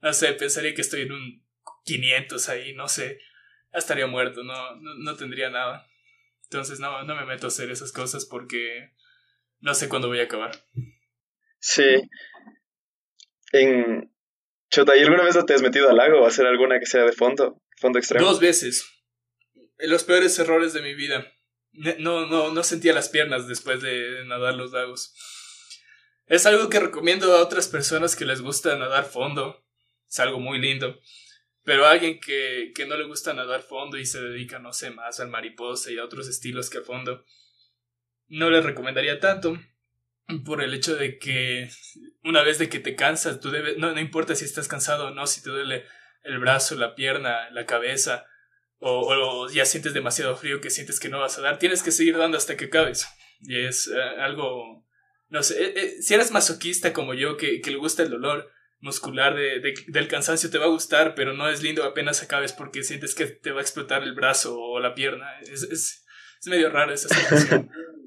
no 0.00 0.12
sé, 0.12 0.32
pensaría 0.34 0.74
que 0.74 0.82
estoy 0.82 1.02
en 1.02 1.12
un 1.12 1.44
500 1.84 2.48
ahí, 2.50 2.72
no 2.74 2.86
sé, 2.86 3.18
estaría 3.72 4.06
muerto, 4.06 4.44
no, 4.44 4.76
no, 4.76 5.16
tendría 5.16 5.50
nada. 5.50 5.86
Entonces 6.44 6.80
no, 6.80 7.02
no 7.02 7.14
me 7.14 7.26
meto 7.26 7.46
a 7.46 7.48
hacer 7.48 7.70
esas 7.70 7.92
cosas 7.92 8.24
porque 8.24 8.92
no 9.60 9.74
sé 9.74 9.88
cuándo 9.88 10.08
voy 10.08 10.20
a 10.20 10.24
acabar. 10.24 10.52
Sí. 11.58 12.02
En 13.52 14.12
Chota, 14.70 14.96
¿y 14.96 15.02
alguna 15.02 15.24
vez 15.24 15.36
te 15.46 15.54
has 15.54 15.62
metido 15.62 15.88
al 15.88 15.96
lago 15.96 16.24
a 16.24 16.28
hacer 16.28 16.46
alguna 16.46 16.78
que 16.78 16.86
sea 16.86 17.04
de 17.04 17.12
fondo? 17.12 17.62
Fondo 17.76 17.98
extremo. 17.98 18.26
Dos 18.26 18.40
veces. 18.40 18.86
Los 19.78 20.04
peores 20.04 20.38
errores 20.38 20.72
de 20.72 20.82
mi 20.82 20.94
vida. 20.94 21.32
No, 21.72 22.26
no, 22.26 22.52
no 22.52 22.62
sentía 22.62 22.92
las 22.92 23.08
piernas 23.08 23.46
después 23.46 23.80
de 23.80 24.24
nadar 24.26 24.54
los 24.54 24.72
lagos. 24.72 25.14
Es 26.26 26.44
algo 26.44 26.68
que 26.68 26.80
recomiendo 26.80 27.32
a 27.32 27.42
otras 27.42 27.68
personas 27.68 28.16
que 28.16 28.26
les 28.26 28.42
gusta 28.42 28.76
nadar 28.76 29.04
fondo. 29.04 29.64
Es 30.08 30.18
algo 30.18 30.40
muy 30.40 30.58
lindo. 30.58 30.98
Pero 31.64 31.86
a 31.86 31.92
alguien 31.92 32.18
que, 32.20 32.72
que 32.74 32.86
no 32.86 32.96
le 32.96 33.04
gusta 33.04 33.32
nadar 33.32 33.62
fondo 33.62 33.96
y 33.98 34.06
se 34.06 34.20
dedica, 34.20 34.58
no 34.58 34.72
sé, 34.72 34.90
más 34.90 35.20
al 35.20 35.28
mariposa 35.28 35.90
y 35.90 35.98
a 35.98 36.04
otros 36.04 36.28
estilos 36.28 36.70
que 36.70 36.78
a 36.78 36.82
fondo, 36.82 37.24
no 38.28 38.50
le 38.50 38.60
recomendaría 38.60 39.20
tanto 39.20 39.58
por 40.44 40.62
el 40.62 40.74
hecho 40.74 40.94
de 40.94 41.18
que 41.18 41.70
una 42.22 42.42
vez 42.42 42.58
de 42.58 42.68
que 42.68 42.80
te 42.80 42.94
cansas, 42.94 43.40
tú 43.40 43.50
debes, 43.50 43.78
no, 43.78 43.92
no 43.92 44.00
importa 44.00 44.34
si 44.34 44.44
estás 44.44 44.68
cansado 44.68 45.08
o 45.08 45.10
no, 45.10 45.26
si 45.26 45.42
te 45.42 45.50
duele 45.50 45.84
el 46.22 46.38
brazo, 46.38 46.76
la 46.76 46.94
pierna, 46.94 47.50
la 47.50 47.64
cabeza, 47.64 48.26
o, 48.80 49.48
ya 49.48 49.64
sientes 49.64 49.94
demasiado 49.94 50.36
frío 50.36 50.60
que 50.60 50.70
sientes 50.70 51.00
que 51.00 51.08
no 51.08 51.20
vas 51.20 51.38
a 51.38 51.40
dar, 51.40 51.58
tienes 51.58 51.82
que 51.82 51.90
seguir 51.90 52.16
dando 52.16 52.36
hasta 52.36 52.56
que 52.56 52.66
acabes. 52.66 53.08
Y 53.40 53.58
es 53.64 53.88
eh, 53.88 54.00
algo, 54.20 54.86
no 55.28 55.42
sé, 55.42 55.62
eh, 55.62 55.72
eh, 55.76 56.02
si 56.02 56.14
eres 56.14 56.30
masoquista 56.30 56.92
como 56.92 57.14
yo, 57.14 57.36
que, 57.36 57.60
que 57.60 57.70
le 57.70 57.78
gusta 57.78 58.02
el 58.02 58.10
dolor, 58.10 58.50
muscular 58.80 59.34
de, 59.34 59.74
del 59.88 60.08
cansancio 60.08 60.50
te 60.50 60.58
va 60.58 60.66
a 60.66 60.68
gustar, 60.68 61.14
pero 61.16 61.32
no 61.32 61.48
es 61.48 61.62
lindo 61.62 61.82
apenas 61.82 62.22
acabes 62.22 62.52
porque 62.52 62.84
sientes 62.84 63.14
que 63.14 63.26
te 63.26 63.50
va 63.50 63.58
a 63.58 63.62
explotar 63.62 64.04
el 64.04 64.14
brazo 64.14 64.56
o 64.56 64.78
la 64.78 64.94
pierna. 64.94 65.26
Es, 65.40 65.64
es, 65.64 66.06
es 66.40 66.46
medio 66.46 66.70
raro 66.70 66.92
esa 66.92 67.08
sensación. 67.08 67.70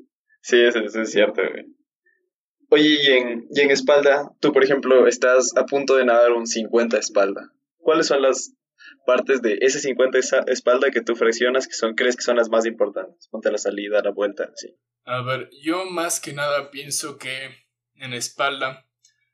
sí, 0.41 0.61
eso, 0.61 0.79
es 0.79 1.11
cierto, 1.11 1.41
Oye, 2.69 2.99
y 3.03 3.07
en, 3.07 3.47
y 3.53 3.61
en 3.61 3.71
espalda, 3.71 4.31
tú 4.39 4.53
por 4.53 4.63
ejemplo 4.63 5.05
estás 5.07 5.51
a 5.57 5.65
punto 5.65 5.97
de 5.97 6.05
nadar 6.05 6.31
un 6.31 6.47
50 6.47 6.97
espalda. 6.97 7.51
¿Cuáles 7.77 8.07
son 8.07 8.21
las 8.21 8.53
partes 9.05 9.41
de 9.41 9.57
ese 9.59 9.79
50 9.79 10.19
espalda 10.47 10.89
que 10.89 11.01
tú 11.01 11.15
fraccionas 11.15 11.67
que 11.67 11.73
son, 11.73 11.95
crees 11.95 12.15
que 12.15 12.23
son 12.23 12.37
las 12.37 12.49
más 12.49 12.65
importantes? 12.65 13.27
Ponte 13.27 13.51
la 13.51 13.57
salida, 13.57 14.01
la 14.01 14.11
vuelta, 14.11 14.51
sí. 14.55 14.73
A 15.03 15.21
ver, 15.21 15.49
yo 15.61 15.85
más 15.85 16.21
que 16.21 16.31
nada 16.31 16.71
pienso 16.71 17.17
que 17.17 17.49
en 17.95 18.13
espalda 18.13 18.85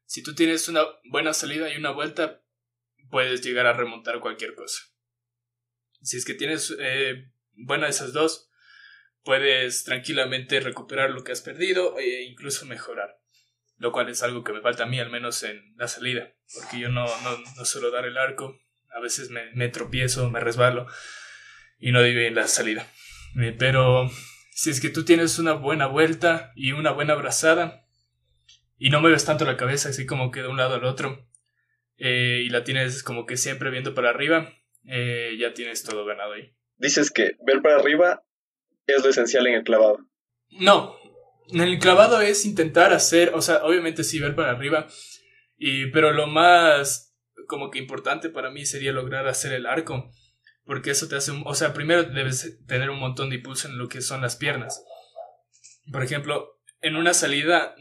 si 0.07 0.23
tú 0.23 0.33
tienes 0.33 0.69
una 0.69 0.83
buena 1.11 1.33
salida 1.33 1.71
y 1.71 1.77
una 1.77 1.91
vuelta, 1.91 2.41
puedes 3.11 3.41
llegar 3.41 3.67
a 3.67 3.73
remontar 3.73 4.21
cualquier 4.21 4.55
cosa. 4.55 4.81
Si 6.01 6.15
es 6.15 6.23
que 6.23 6.33
tienes 6.33 6.73
eh, 6.79 7.29
buena 7.51 7.89
esas 7.89 8.13
dos, 8.13 8.46
puedes 9.27 9.83
tranquilamente 9.83 10.61
recuperar 10.61 11.09
lo 11.09 11.21
que 11.25 11.33
has 11.33 11.41
perdido 11.41 11.99
e 11.99 12.23
incluso 12.23 12.65
mejorar. 12.65 13.19
Lo 13.75 13.91
cual 13.91 14.07
es 14.07 14.23
algo 14.23 14.41
que 14.45 14.53
me 14.53 14.61
falta 14.61 14.83
a 14.83 14.85
mí, 14.85 15.01
al 15.01 15.09
menos 15.09 15.43
en 15.43 15.75
la 15.75 15.89
salida, 15.89 16.31
porque 16.53 16.79
yo 16.79 16.87
no, 16.87 17.05
no, 17.23 17.37
no 17.57 17.65
suelo 17.65 17.91
dar 17.91 18.05
el 18.05 18.17
arco. 18.17 18.57
A 18.89 19.01
veces 19.01 19.29
me, 19.29 19.67
tropiezo, 19.67 20.29
me 20.29 20.39
resbalo 20.39 20.87
y 21.77 21.91
no 21.91 21.99
doy 21.99 22.15
bien 22.15 22.35
la 22.35 22.47
salida. 22.47 22.89
Eh, 23.41 23.53
pero 23.59 24.09
si 24.51 24.69
es 24.69 24.79
que 24.79 24.89
tú 24.89 25.03
tienes 25.03 25.39
una 25.39 25.51
buena 25.51 25.87
vuelta 25.87 26.53
y 26.55 26.71
una 26.71 26.91
buena 26.91 27.11
abrazada, 27.11 27.85
y 28.77 28.91
no 28.91 29.01
mueves 29.01 29.25
tanto 29.25 29.43
la 29.43 29.57
cabeza 29.57 29.89
así 29.89 30.05
como 30.05 30.31
que 30.31 30.41
de 30.41 30.47
un 30.47 30.55
lado 30.55 30.75
al 30.75 30.85
otro 30.85 31.27
eh, 31.97 32.43
y 32.45 32.49
la 32.49 32.63
tienes 32.63 33.03
como 33.03 33.25
que 33.25 33.35
siempre 33.35 33.71
viendo 33.71 33.93
para 33.93 34.09
arriba, 34.09 34.53
eh, 34.85 35.35
ya 35.37 35.53
tienes 35.53 35.83
todo 35.83 36.05
ganado 36.05 36.31
ahí. 36.31 36.55
Dices 36.77 37.11
que 37.11 37.35
ver 37.45 37.61
para 37.61 37.75
arriba 37.75 38.23
es 38.87 39.03
lo 39.03 39.09
esencial 39.09 39.47
en 39.47 39.55
el 39.55 39.63
clavado. 39.63 39.99
No, 40.49 40.97
en 41.49 41.61
el 41.61 41.79
clavado 41.79 42.21
es 42.21 42.45
intentar 42.45 42.93
hacer, 42.93 43.33
o 43.33 43.41
sea, 43.41 43.63
obviamente 43.63 44.03
sí 44.03 44.19
ver 44.19 44.35
para 44.35 44.51
arriba, 44.51 44.87
y, 45.57 45.87
pero 45.91 46.11
lo 46.11 46.27
más 46.27 47.15
como 47.47 47.69
que 47.69 47.79
importante 47.79 48.29
para 48.29 48.51
mí 48.51 48.65
sería 48.65 48.91
lograr 48.91 49.27
hacer 49.27 49.53
el 49.53 49.65
arco, 49.65 50.11
porque 50.65 50.91
eso 50.91 51.07
te 51.07 51.15
hace, 51.15 51.31
o 51.45 51.55
sea, 51.55 51.73
primero 51.73 52.03
debes 52.03 52.65
tener 52.65 52.89
un 52.89 52.99
montón 52.99 53.29
de 53.29 53.37
impulso 53.37 53.67
en 53.67 53.77
lo 53.77 53.87
que 53.87 54.01
son 54.01 54.21
las 54.21 54.35
piernas. 54.35 54.83
Por 55.91 56.03
ejemplo, 56.03 56.59
en 56.81 56.95
una 56.95 57.13
salida 57.13 57.75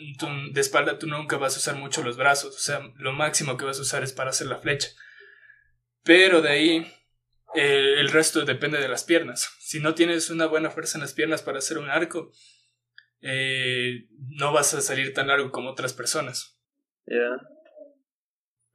de 0.52 0.60
espalda 0.60 0.98
tú 0.98 1.06
nunca 1.06 1.36
vas 1.36 1.56
a 1.56 1.58
usar 1.58 1.75
mucho 1.76 2.02
los 2.02 2.16
brazos, 2.16 2.54
o 2.54 2.60
sea, 2.60 2.80
lo 2.96 3.12
máximo 3.12 3.56
que 3.56 3.64
vas 3.64 3.78
a 3.78 3.82
usar 3.82 4.02
es 4.04 4.12
para 4.12 4.30
hacer 4.30 4.46
la 4.46 4.58
flecha. 4.58 4.88
Pero 6.04 6.40
de 6.40 6.48
ahí 6.48 6.92
eh, 7.56 8.00
el 8.00 8.08
resto 8.10 8.44
depende 8.44 8.78
de 8.78 8.88
las 8.88 9.04
piernas. 9.04 9.50
Si 9.66 9.80
no 9.80 9.94
tienes 9.94 10.30
una 10.30 10.46
buena 10.46 10.70
fuerza 10.70 10.96
en 10.96 11.02
las 11.02 11.12
piernas 11.12 11.42
para 11.42 11.58
hacer 11.58 11.78
un 11.78 11.90
arco, 11.90 12.30
eh, 13.20 14.06
no 14.28 14.52
vas 14.52 14.75
a 14.75 14.80
salir 14.80 15.12
tan 15.12 15.26
largo 15.26 15.50
como 15.50 15.70
otras 15.70 15.92
personas. 15.92 16.56
Ya. 17.04 17.40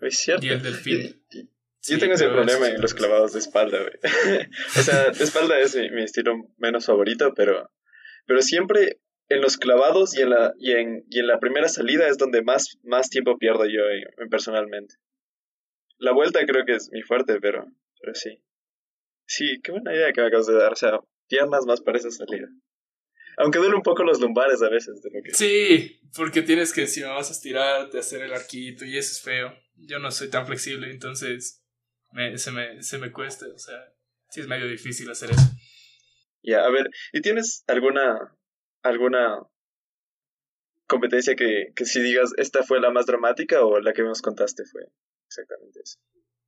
Es 0.02 0.18
cierto. 0.18 0.46
Y 0.46 0.50
el 0.50 0.62
delfín. 0.62 1.24
Yo 1.84 1.98
tengo 1.98 2.14
ese 2.14 2.28
problema 2.28 2.68
en 2.68 2.82
los 2.82 2.94
clavados 2.94 3.34
de 3.34 3.40
espalda, 3.40 3.80
güey. 3.80 3.94
o 4.78 4.82
sea, 4.82 5.10
de 5.12 5.24
espalda 5.24 5.60
es 5.60 5.76
mi, 5.76 5.90
mi, 5.92 6.04
estilo 6.04 6.36
menos 6.58 6.86
favorito, 6.86 7.34
pero, 7.34 7.72
pero 8.28 8.42
siempre 8.42 9.00
en 9.30 9.42
los 9.42 9.58
clavados 9.58 10.16
y 10.16 10.22
en 10.22 10.30
la, 10.30 10.54
y 10.60 10.74
en, 10.74 11.06
y 11.10 11.20
en 11.20 11.28
la 11.28 11.40
primera 11.40 11.70
salida 11.70 12.08
es 12.08 12.18
donde 12.18 12.44
más, 12.44 12.78
más 12.84 13.10
tiempo 13.10 13.38
pierdo 13.38 13.66
yo 13.66 13.82
personalmente. 14.30 14.96
La 15.98 16.12
vuelta 16.12 16.46
creo 16.46 16.66
que 16.66 16.74
es 16.74 16.90
mi 16.92 17.02
fuerte, 17.02 17.40
pero, 17.40 17.66
pero 18.02 18.14
sí. 18.14 18.44
Sí, 19.34 19.62
qué 19.64 19.72
buena 19.72 19.96
idea 19.96 20.12
que 20.12 20.20
me 20.20 20.28
acabas 20.28 20.48
de 20.48 20.56
dar. 20.56 20.74
O 20.74 20.76
sea, 20.76 21.00
piernas 21.30 21.66
más 21.66 21.80
para 21.80 21.98
esa 21.98 22.12
salida. 22.12 22.50
Aunque 23.38 23.60
duele 23.60 23.76
un 23.76 23.82
poco 23.82 24.04
los 24.04 24.20
lumbares 24.20 24.62
a 24.62 24.68
veces. 24.68 25.02
De 25.02 25.10
lo 25.10 25.24
que... 25.24 25.34
Sí, 25.34 26.02
porque 26.14 26.42
tienes 26.42 26.74
que 26.74 26.82
encima 26.82 27.14
vas 27.14 27.30
a 27.30 27.32
estirarte, 27.32 27.98
hacer 27.98 28.24
el 28.24 28.34
arquito 28.34 28.84
y 28.84 28.98
eso 28.98 29.14
es 29.14 29.22
feo. 29.22 29.56
Yo 29.76 30.00
no 30.00 30.12
soy 30.12 30.30
tan 30.30 30.46
flexible, 30.46 30.92
entonces 30.92 31.64
me, 32.12 32.38
se, 32.38 32.52
me, 32.52 32.84
se 32.84 32.98
me 32.98 33.14
cuesta. 33.14 33.46
O 33.48 33.58
sea, 33.58 33.94
sí 34.32 34.42
es 34.42 34.48
medio 34.48 34.68
difícil 34.68 35.10
hacer 35.10 35.32
eso. 35.32 35.50
Ya, 36.44 36.66
a 36.66 36.70
ver, 36.70 36.90
¿y 37.14 37.22
tienes 37.22 37.64
alguna 37.68 38.36
alguna 38.82 39.40
competencia 40.88 41.38
que, 41.38 41.72
que 41.74 41.86
si 41.86 42.02
digas 42.02 42.34
esta 42.36 42.64
fue 42.64 42.82
la 42.82 42.92
más 42.92 43.06
dramática 43.06 43.64
o 43.64 43.80
la 43.80 43.94
que 43.94 44.02
nos 44.02 44.22
contaste 44.22 44.66
fue 44.66 44.82
exactamente 45.26 45.80
eso? 45.82 46.00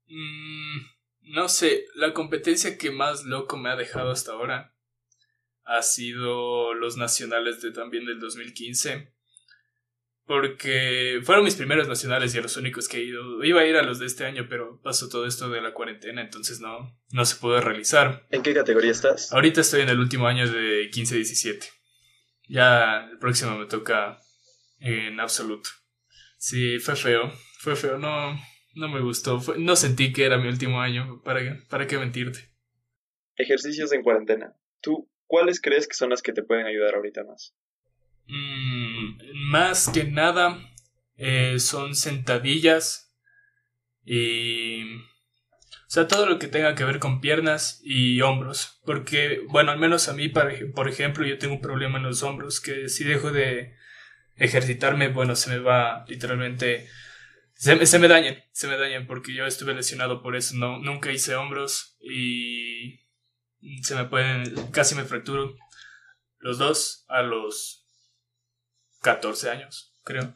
Mm, 0.07 0.92
no 1.25 1.49
sé, 1.49 1.85
la 1.95 2.13
competencia 2.13 2.77
que 2.77 2.91
más 2.91 3.23
loco 3.23 3.57
me 3.57 3.69
ha 3.69 3.75
dejado 3.75 4.11
hasta 4.11 4.33
ahora 4.33 4.73
ha 5.65 5.81
sido 5.81 6.73
los 6.73 6.97
nacionales 6.97 7.61
de 7.61 7.71
también 7.71 8.05
del 8.05 8.19
2015. 8.19 9.11
Porque 10.25 11.19
fueron 11.23 11.43
mis 11.43 11.55
primeros 11.55 11.89
nacionales 11.89 12.33
y 12.33 12.41
los 12.41 12.55
únicos 12.55 12.87
que 12.87 12.97
he 12.97 13.03
ido. 13.03 13.43
Iba 13.43 13.61
a 13.61 13.65
ir 13.65 13.75
a 13.75 13.83
los 13.83 13.99
de 13.99 14.05
este 14.05 14.25
año, 14.25 14.47
pero 14.49 14.79
pasó 14.81 15.09
todo 15.09 15.25
esto 15.25 15.49
de 15.49 15.61
la 15.61 15.73
cuarentena, 15.73 16.21
entonces 16.21 16.61
no, 16.61 16.97
no 17.11 17.25
se 17.25 17.35
pudo 17.35 17.59
realizar. 17.59 18.25
¿En 18.29 18.41
qué 18.41 18.53
categoría 18.53 18.91
estás? 18.91 19.33
Ahorita 19.33 19.61
estoy 19.61 19.81
en 19.81 19.89
el 19.89 19.99
último 19.99 20.27
año 20.27 20.49
de 20.49 20.89
15-17. 20.89 21.69
Ya 22.47 23.09
el 23.11 23.17
próximo 23.19 23.57
me 23.57 23.65
toca 23.65 24.19
en 24.79 25.19
absoluto. 25.19 25.69
Sí, 26.37 26.79
fue 26.79 26.95
feo. 26.95 27.31
Fue 27.59 27.75
feo. 27.75 27.97
No, 27.97 28.37
no 28.75 28.89
me 28.89 29.01
gustó. 29.01 29.41
no 29.57 29.75
sentí 29.75 30.13
que 30.13 30.25
era 30.25 30.37
mi 30.37 30.47
último 30.47 30.81
año. 30.81 31.21
¿Para, 31.23 31.41
para 31.69 31.87
qué 31.87 31.97
mentirte? 31.97 32.49
Ejercicios 33.35 33.91
en 33.93 34.03
cuarentena. 34.03 34.55
¿Tú 34.81 35.09
cuáles 35.25 35.61
crees 35.61 35.87
que 35.87 35.95
son 35.95 36.09
las 36.09 36.21
que 36.21 36.33
te 36.33 36.43
pueden 36.43 36.65
ayudar 36.65 36.95
ahorita 36.95 37.23
más? 37.23 37.55
Mm, 38.27 39.49
más 39.49 39.89
que 39.89 40.05
nada 40.05 40.59
eh, 41.17 41.59
son 41.59 41.95
sentadillas 41.95 43.13
y... 44.05 44.83
O 44.83 45.93
sea, 45.93 46.07
todo 46.07 46.25
lo 46.25 46.39
que 46.39 46.47
tenga 46.47 46.73
que 46.73 46.85
ver 46.85 46.97
con 46.97 47.21
piernas 47.21 47.79
y 47.83 48.19
hombros. 48.21 48.81
Porque, 48.83 49.41
bueno, 49.49 49.71
al 49.71 49.77
menos 49.77 50.09
a 50.09 50.13
mí, 50.13 50.27
por 50.27 50.89
ejemplo, 50.89 51.23
yo 51.23 51.37
tengo 51.37 51.53
un 51.53 51.61
problema 51.61 51.99
en 51.99 52.05
los 52.05 52.23
hombros 52.23 52.59
que 52.59 52.89
si 52.89 53.03
dejo 53.03 53.31
de 53.31 53.75
ejercitarme, 54.35 55.09
bueno, 55.09 55.35
se 55.35 55.51
me 55.51 55.59
va 55.59 56.03
literalmente... 56.07 56.87
Se, 57.63 57.98
me 57.98 58.10
dañan, 58.10 58.43
se 58.51 58.67
me 58.67 58.77
dañan 58.77 59.08
porque 59.08 59.34
yo 59.34 59.46
estuve 59.46 59.74
lesionado 59.74 60.22
por 60.22 60.36
eso. 60.36 60.53
No, 60.58 60.79
nunca 60.79 61.13
hice 61.13 61.36
hombros 61.36 61.96
y 62.01 63.00
se 63.82 63.96
me 63.96 64.03
pueden, 64.03 64.53
casi 64.72 64.96
me 64.96 65.05
fracturo 65.05 65.55
los 66.39 66.58
dos 66.58 67.05
a 67.08 67.22
los 67.22 67.88
14 69.01 69.50
años, 69.50 69.98
creo, 70.03 70.36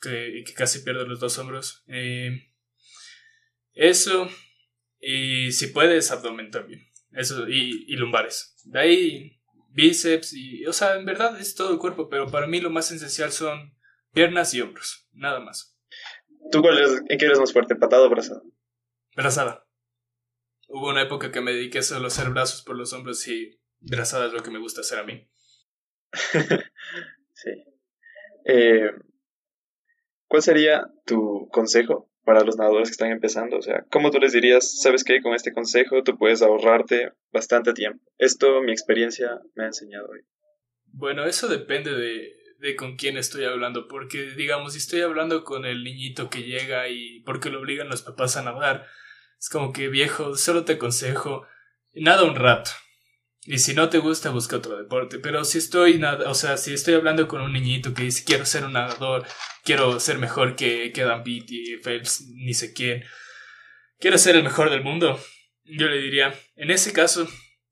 que, 0.00 0.42
que 0.44 0.52
casi 0.52 0.80
pierdo 0.80 1.06
los 1.06 1.20
dos 1.20 1.38
hombros. 1.38 1.84
Eh, 1.86 2.50
eso, 3.72 4.28
y 4.98 5.52
si 5.52 5.68
puedes, 5.68 6.10
abdomen 6.10 6.50
también. 6.50 6.84
Eso, 7.12 7.48
y, 7.48 7.84
y 7.86 7.94
lumbares. 7.94 8.56
De 8.64 8.80
ahí, 8.80 9.40
bíceps, 9.68 10.32
y, 10.32 10.66
o 10.66 10.72
sea, 10.72 10.96
en 10.96 11.04
verdad 11.04 11.40
es 11.40 11.54
todo 11.54 11.72
el 11.72 11.78
cuerpo, 11.78 12.08
pero 12.08 12.28
para 12.28 12.48
mí 12.48 12.60
lo 12.60 12.70
más 12.70 12.90
esencial 12.90 13.30
son 13.30 13.72
piernas 14.12 14.52
y 14.52 14.60
hombros, 14.60 15.08
nada 15.12 15.38
más. 15.38 15.79
¿Tú 16.50 16.62
cuál 16.62 16.78
en 17.08 17.18
qué 17.18 17.24
eres 17.24 17.38
más 17.38 17.52
fuerte, 17.52 17.76
patado 17.76 18.06
o 18.06 18.10
brazada? 18.10 18.42
Brazada. 19.16 19.66
Hubo 20.68 20.90
una 20.90 21.02
época 21.02 21.30
que 21.30 21.40
me 21.40 21.52
dediqué 21.52 21.82
solo 21.82 22.04
a 22.04 22.08
hacer 22.08 22.30
brazos 22.30 22.62
por 22.62 22.76
los 22.76 22.92
hombros 22.92 23.26
y 23.28 23.60
brazada 23.80 24.26
es 24.26 24.32
lo 24.32 24.42
que 24.42 24.50
me 24.50 24.60
gusta 24.60 24.82
hacer 24.82 24.98
a 24.98 25.04
mí. 25.04 25.28
sí. 27.34 27.50
Eh, 28.44 28.90
¿Cuál 30.26 30.42
sería 30.42 30.88
tu 31.06 31.48
consejo 31.50 32.08
para 32.24 32.44
los 32.44 32.56
nadadores 32.56 32.88
que 32.88 32.92
están 32.92 33.10
empezando? 33.10 33.56
O 33.56 33.62
sea, 33.62 33.84
¿cómo 33.90 34.10
tú 34.10 34.18
les 34.18 34.32
dirías, 34.32 34.80
sabes 34.80 35.02
qué, 35.02 35.20
con 35.20 35.34
este 35.34 35.52
consejo 35.52 36.04
tú 36.04 36.16
puedes 36.16 36.42
ahorrarte 36.42 37.12
bastante 37.32 37.72
tiempo? 37.72 38.04
Esto 38.18 38.62
mi 38.62 38.70
experiencia 38.70 39.40
me 39.54 39.64
ha 39.64 39.66
enseñado 39.68 40.08
hoy. 40.08 40.20
Bueno, 40.92 41.24
eso 41.24 41.48
depende 41.48 41.92
de, 41.92 42.32
de 42.60 42.76
con 42.76 42.96
quién 42.96 43.16
estoy 43.16 43.44
hablando, 43.44 43.88
porque 43.88 44.32
digamos, 44.32 44.74
si 44.74 44.78
estoy 44.78 45.00
hablando 45.00 45.44
con 45.44 45.64
el 45.64 45.82
niñito 45.82 46.28
que 46.28 46.42
llega 46.42 46.88
y 46.88 47.20
porque 47.20 47.50
lo 47.50 47.58
obligan 47.60 47.88
los 47.88 48.02
papás 48.02 48.36
a 48.36 48.42
nadar, 48.42 48.86
es 49.38 49.48
como 49.48 49.72
que 49.72 49.88
viejo, 49.88 50.36
solo 50.36 50.64
te 50.64 50.74
aconsejo, 50.74 51.46
nada 51.94 52.24
un 52.24 52.36
rato. 52.36 52.70
Y 53.46 53.58
si 53.58 53.72
no 53.72 53.88
te 53.88 53.98
gusta, 53.98 54.28
busca 54.28 54.56
otro 54.56 54.76
deporte. 54.76 55.18
Pero 55.18 55.44
si 55.44 55.56
estoy, 55.56 55.98
nada, 55.98 56.30
o 56.30 56.34
sea, 56.34 56.58
si 56.58 56.74
estoy 56.74 56.92
hablando 56.92 57.26
con 57.26 57.40
un 57.40 57.54
niñito 57.54 57.94
que 57.94 58.02
dice 58.02 58.24
quiero 58.24 58.44
ser 58.44 58.64
un 58.64 58.74
nadador, 58.74 59.26
quiero 59.64 59.98
ser 59.98 60.18
mejor 60.18 60.56
que, 60.56 60.92
que 60.92 61.04
Dan 61.04 61.24
Beatty, 61.24 61.78
Phelps, 61.82 62.26
ni 62.28 62.52
sé 62.52 62.74
quién, 62.74 63.02
quiero 63.98 64.18
ser 64.18 64.36
el 64.36 64.42
mejor 64.42 64.68
del 64.68 64.84
mundo, 64.84 65.18
yo 65.64 65.88
le 65.88 65.98
diría, 65.98 66.34
en 66.56 66.70
ese 66.70 66.92
caso, 66.92 67.26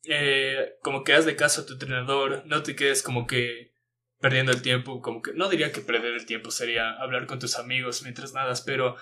eh, 0.04 0.76
como 0.80 1.04
que 1.04 1.12
haz 1.12 1.26
de 1.26 1.36
caso 1.36 1.60
a 1.60 1.66
tu 1.66 1.74
entrenador, 1.74 2.42
no 2.46 2.62
te 2.62 2.74
quedes 2.74 3.02
como 3.02 3.26
que 3.26 3.67
perdiendo 4.20 4.52
el 4.52 4.62
tiempo, 4.62 5.00
como 5.00 5.22
que 5.22 5.32
no 5.32 5.48
diría 5.48 5.72
que 5.72 5.80
perder 5.80 6.14
el 6.14 6.26
tiempo 6.26 6.50
sería 6.50 6.92
hablar 6.92 7.26
con 7.26 7.38
tus 7.38 7.56
amigos 7.56 8.02
mientras 8.02 8.32
nadas, 8.32 8.62
pero 8.62 8.96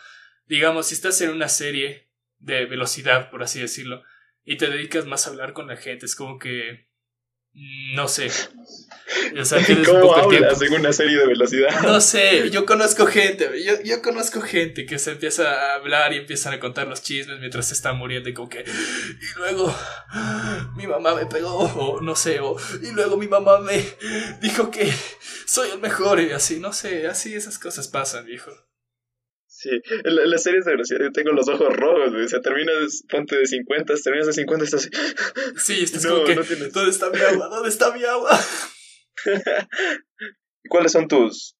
digamos, 0.46 0.88
si 0.88 0.94
estás 0.94 1.20
en 1.20 1.30
una 1.30 1.48
serie 1.48 2.10
de 2.38 2.66
velocidad, 2.66 3.30
por 3.30 3.42
así 3.42 3.60
decirlo, 3.60 4.02
y 4.44 4.56
te 4.56 4.68
dedicas 4.68 5.06
más 5.06 5.26
a 5.26 5.30
hablar 5.30 5.52
con 5.52 5.66
la 5.66 5.76
gente, 5.76 6.06
es 6.06 6.14
como 6.14 6.38
que 6.38 6.85
no 7.94 8.08
sé. 8.08 8.30
O 9.40 9.44
sea, 9.44 9.60
¿Cómo 9.86 10.14
hablas 10.14 10.60
en 10.62 10.74
una 10.74 10.92
serie 10.92 11.16
de 11.18 11.26
velocidad? 11.26 11.82
No 11.82 12.00
sé, 12.00 12.50
yo 12.50 12.66
conozco 12.66 13.06
gente, 13.06 13.62
yo, 13.64 13.80
yo, 13.82 14.02
conozco 14.02 14.40
gente 14.40 14.84
que 14.84 14.98
se 14.98 15.12
empieza 15.12 15.44
a 15.48 15.74
hablar 15.76 16.12
y 16.12 16.18
empiezan 16.18 16.54
a 16.54 16.60
contar 16.60 16.88
los 16.88 17.02
chismes 17.02 17.38
mientras 17.38 17.68
se 17.68 17.74
está 17.74 17.92
muriendo 17.92 18.28
y 18.28 18.34
como 18.34 18.48
que... 18.48 18.60
Y 18.62 19.38
luego 19.38 19.74
mi 20.76 20.86
mamá 20.86 21.14
me 21.14 21.26
pegó, 21.26 21.56
o 21.56 22.00
no 22.00 22.16
sé, 22.16 22.40
o... 22.40 22.56
Y 22.82 22.90
luego 22.92 23.16
mi 23.16 23.28
mamá 23.28 23.60
me 23.60 23.84
dijo 24.40 24.70
que 24.70 24.92
soy 25.46 25.70
el 25.70 25.78
mejor 25.78 26.20
y 26.20 26.32
así, 26.32 26.58
no 26.58 26.72
sé, 26.72 27.06
así 27.06 27.34
esas 27.34 27.58
cosas 27.58 27.88
pasan, 27.88 28.26
viejo. 28.26 28.50
Sí, 29.66 29.82
en, 30.04 30.30
las 30.30 30.42
series 30.44 30.64
de 30.64 30.72
velocidad 30.72 31.00
yo 31.00 31.12
tengo 31.12 31.32
los 31.32 31.48
ojos 31.48 31.74
rojos, 31.74 32.12
O 32.14 32.28
sea, 32.28 32.40
terminas, 32.40 33.02
ponte 33.08 33.36
de 33.36 33.46
50, 33.46 33.94
terminas 33.96 34.28
de 34.28 34.32
50 34.32 34.64
y 34.64 34.66
estás 34.66 34.86
así. 34.86 34.90
Sí, 35.58 35.82
estás 35.82 36.06
como 36.06 36.24
que, 36.24 36.34
¿dónde 36.34 36.90
está 36.90 37.10
mi 37.10 37.18
agua? 37.18 37.48
¿Dónde 37.48 37.68
está 37.68 37.92
mi 37.92 38.04
agua? 38.04 38.38
¿Cuáles 40.68 40.92
son 40.92 41.08
tus, 41.08 41.56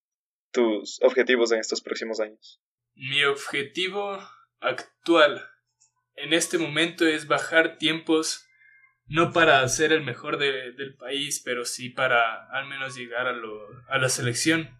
tus 0.52 1.00
objetivos 1.02 1.50
en 1.50 1.58
estos 1.58 1.80
próximos 1.80 2.20
años? 2.20 2.60
Mi 2.94 3.24
objetivo 3.24 4.20
actual 4.60 5.42
en 6.14 6.32
este 6.32 6.58
momento 6.58 7.06
es 7.06 7.26
bajar 7.26 7.78
tiempos, 7.78 8.46
no 9.06 9.32
para 9.32 9.68
ser 9.68 9.92
el 9.92 10.02
mejor 10.02 10.38
del 10.38 10.94
país, 10.96 11.42
pero 11.44 11.64
sí 11.64 11.90
para 11.90 12.48
al 12.50 12.68
menos 12.68 12.96
llegar 12.96 13.26
a, 13.26 13.32
lo, 13.32 13.66
a 13.88 13.98
la 13.98 14.08
selección 14.08 14.70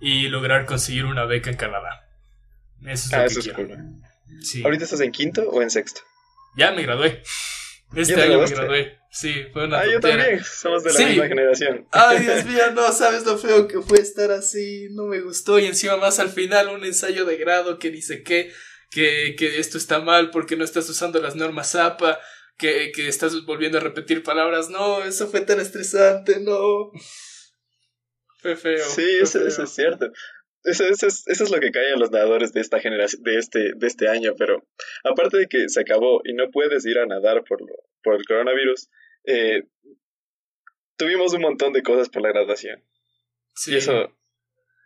y 0.00 0.28
lograr 0.28 0.66
conseguir 0.66 1.04
una 1.04 1.24
beca 1.24 1.50
en 1.50 1.56
Canadá. 1.56 2.08
Eso 2.86 3.06
es 3.06 3.12
lo 3.12 3.18
ah, 3.18 3.26
que 3.26 3.64
quiero. 3.64 3.84
sí. 4.42 4.62
¿Ahorita 4.64 4.84
estás 4.84 5.00
en 5.00 5.12
quinto 5.12 5.48
o 5.50 5.60
en 5.62 5.70
sexto? 5.70 6.00
Ya 6.56 6.72
me 6.72 6.82
gradué. 6.82 7.22
Este 7.94 8.22
año 8.22 8.38
me 8.40 8.46
gradué. 8.46 8.98
Sí, 9.10 9.44
fue 9.52 9.64
una 9.64 9.80
Ah, 9.80 9.86
yo 9.86 9.98
también. 9.98 10.42
Somos 10.44 10.84
de 10.84 10.92
la 10.92 11.06
misma 11.06 11.26
generación. 11.26 11.86
Ay, 11.90 12.20
Dios 12.20 12.44
mío, 12.46 12.70
no 12.72 12.92
sabes 12.92 13.26
lo 13.26 13.36
feo 13.36 13.66
que 13.66 13.80
fue 13.80 13.98
estar 13.98 14.30
así. 14.30 14.88
No 14.92 15.06
me 15.06 15.20
gustó. 15.20 15.58
Y 15.58 15.66
encima 15.66 15.96
más 15.96 16.20
al 16.20 16.30
final 16.30 16.68
un 16.68 16.84
ensayo 16.84 17.24
de 17.24 17.36
grado 17.36 17.78
que 17.78 17.90
dice 17.90 18.22
que, 18.22 18.52
que, 18.90 19.34
que 19.36 19.58
esto 19.58 19.78
está 19.78 19.98
mal 19.98 20.30
porque 20.30 20.56
no 20.56 20.64
estás 20.64 20.88
usando 20.88 21.20
las 21.20 21.34
normas 21.34 21.74
APA. 21.74 22.18
Que, 22.56 22.92
que 22.94 23.08
estás 23.08 23.46
volviendo 23.46 23.78
a 23.78 23.80
repetir 23.80 24.22
palabras. 24.22 24.68
No, 24.68 25.02
eso 25.02 25.28
fue 25.28 25.40
tan 25.40 25.60
estresante, 25.60 26.40
no. 26.40 26.92
Fue 28.40 28.56
feo. 28.56 28.84
Sí, 28.84 29.18
eso, 29.20 29.46
es 29.46 29.70
cierto. 29.70 30.10
Eso, 30.64 30.84
eso, 30.84 31.06
es, 31.06 31.26
eso, 31.26 31.44
es, 31.44 31.50
lo 31.50 31.58
que 31.58 31.70
cae 31.70 31.92
a 31.92 31.96
los 31.96 32.10
nadadores 32.10 32.52
de 32.52 32.60
esta 32.60 32.80
generación, 32.80 33.22
de 33.22 33.38
este, 33.38 33.72
de 33.76 33.86
este 33.86 34.08
año, 34.08 34.34
pero 34.36 34.62
aparte 35.04 35.38
de 35.38 35.46
que 35.46 35.68
se 35.68 35.80
acabó 35.80 36.20
y 36.24 36.34
no 36.34 36.50
puedes 36.50 36.84
ir 36.84 36.98
a 36.98 37.06
nadar 37.06 37.44
por, 37.44 37.62
lo, 37.62 37.74
por 38.02 38.14
el 38.14 38.26
coronavirus, 38.26 38.90
eh, 39.24 39.62
tuvimos 40.96 41.32
un 41.32 41.40
montón 41.40 41.72
de 41.72 41.82
cosas 41.82 42.10
por 42.10 42.22
la 42.22 42.28
graduación. 42.28 42.84
Sí. 43.54 43.72
Y 43.72 43.76
eso 43.76 44.14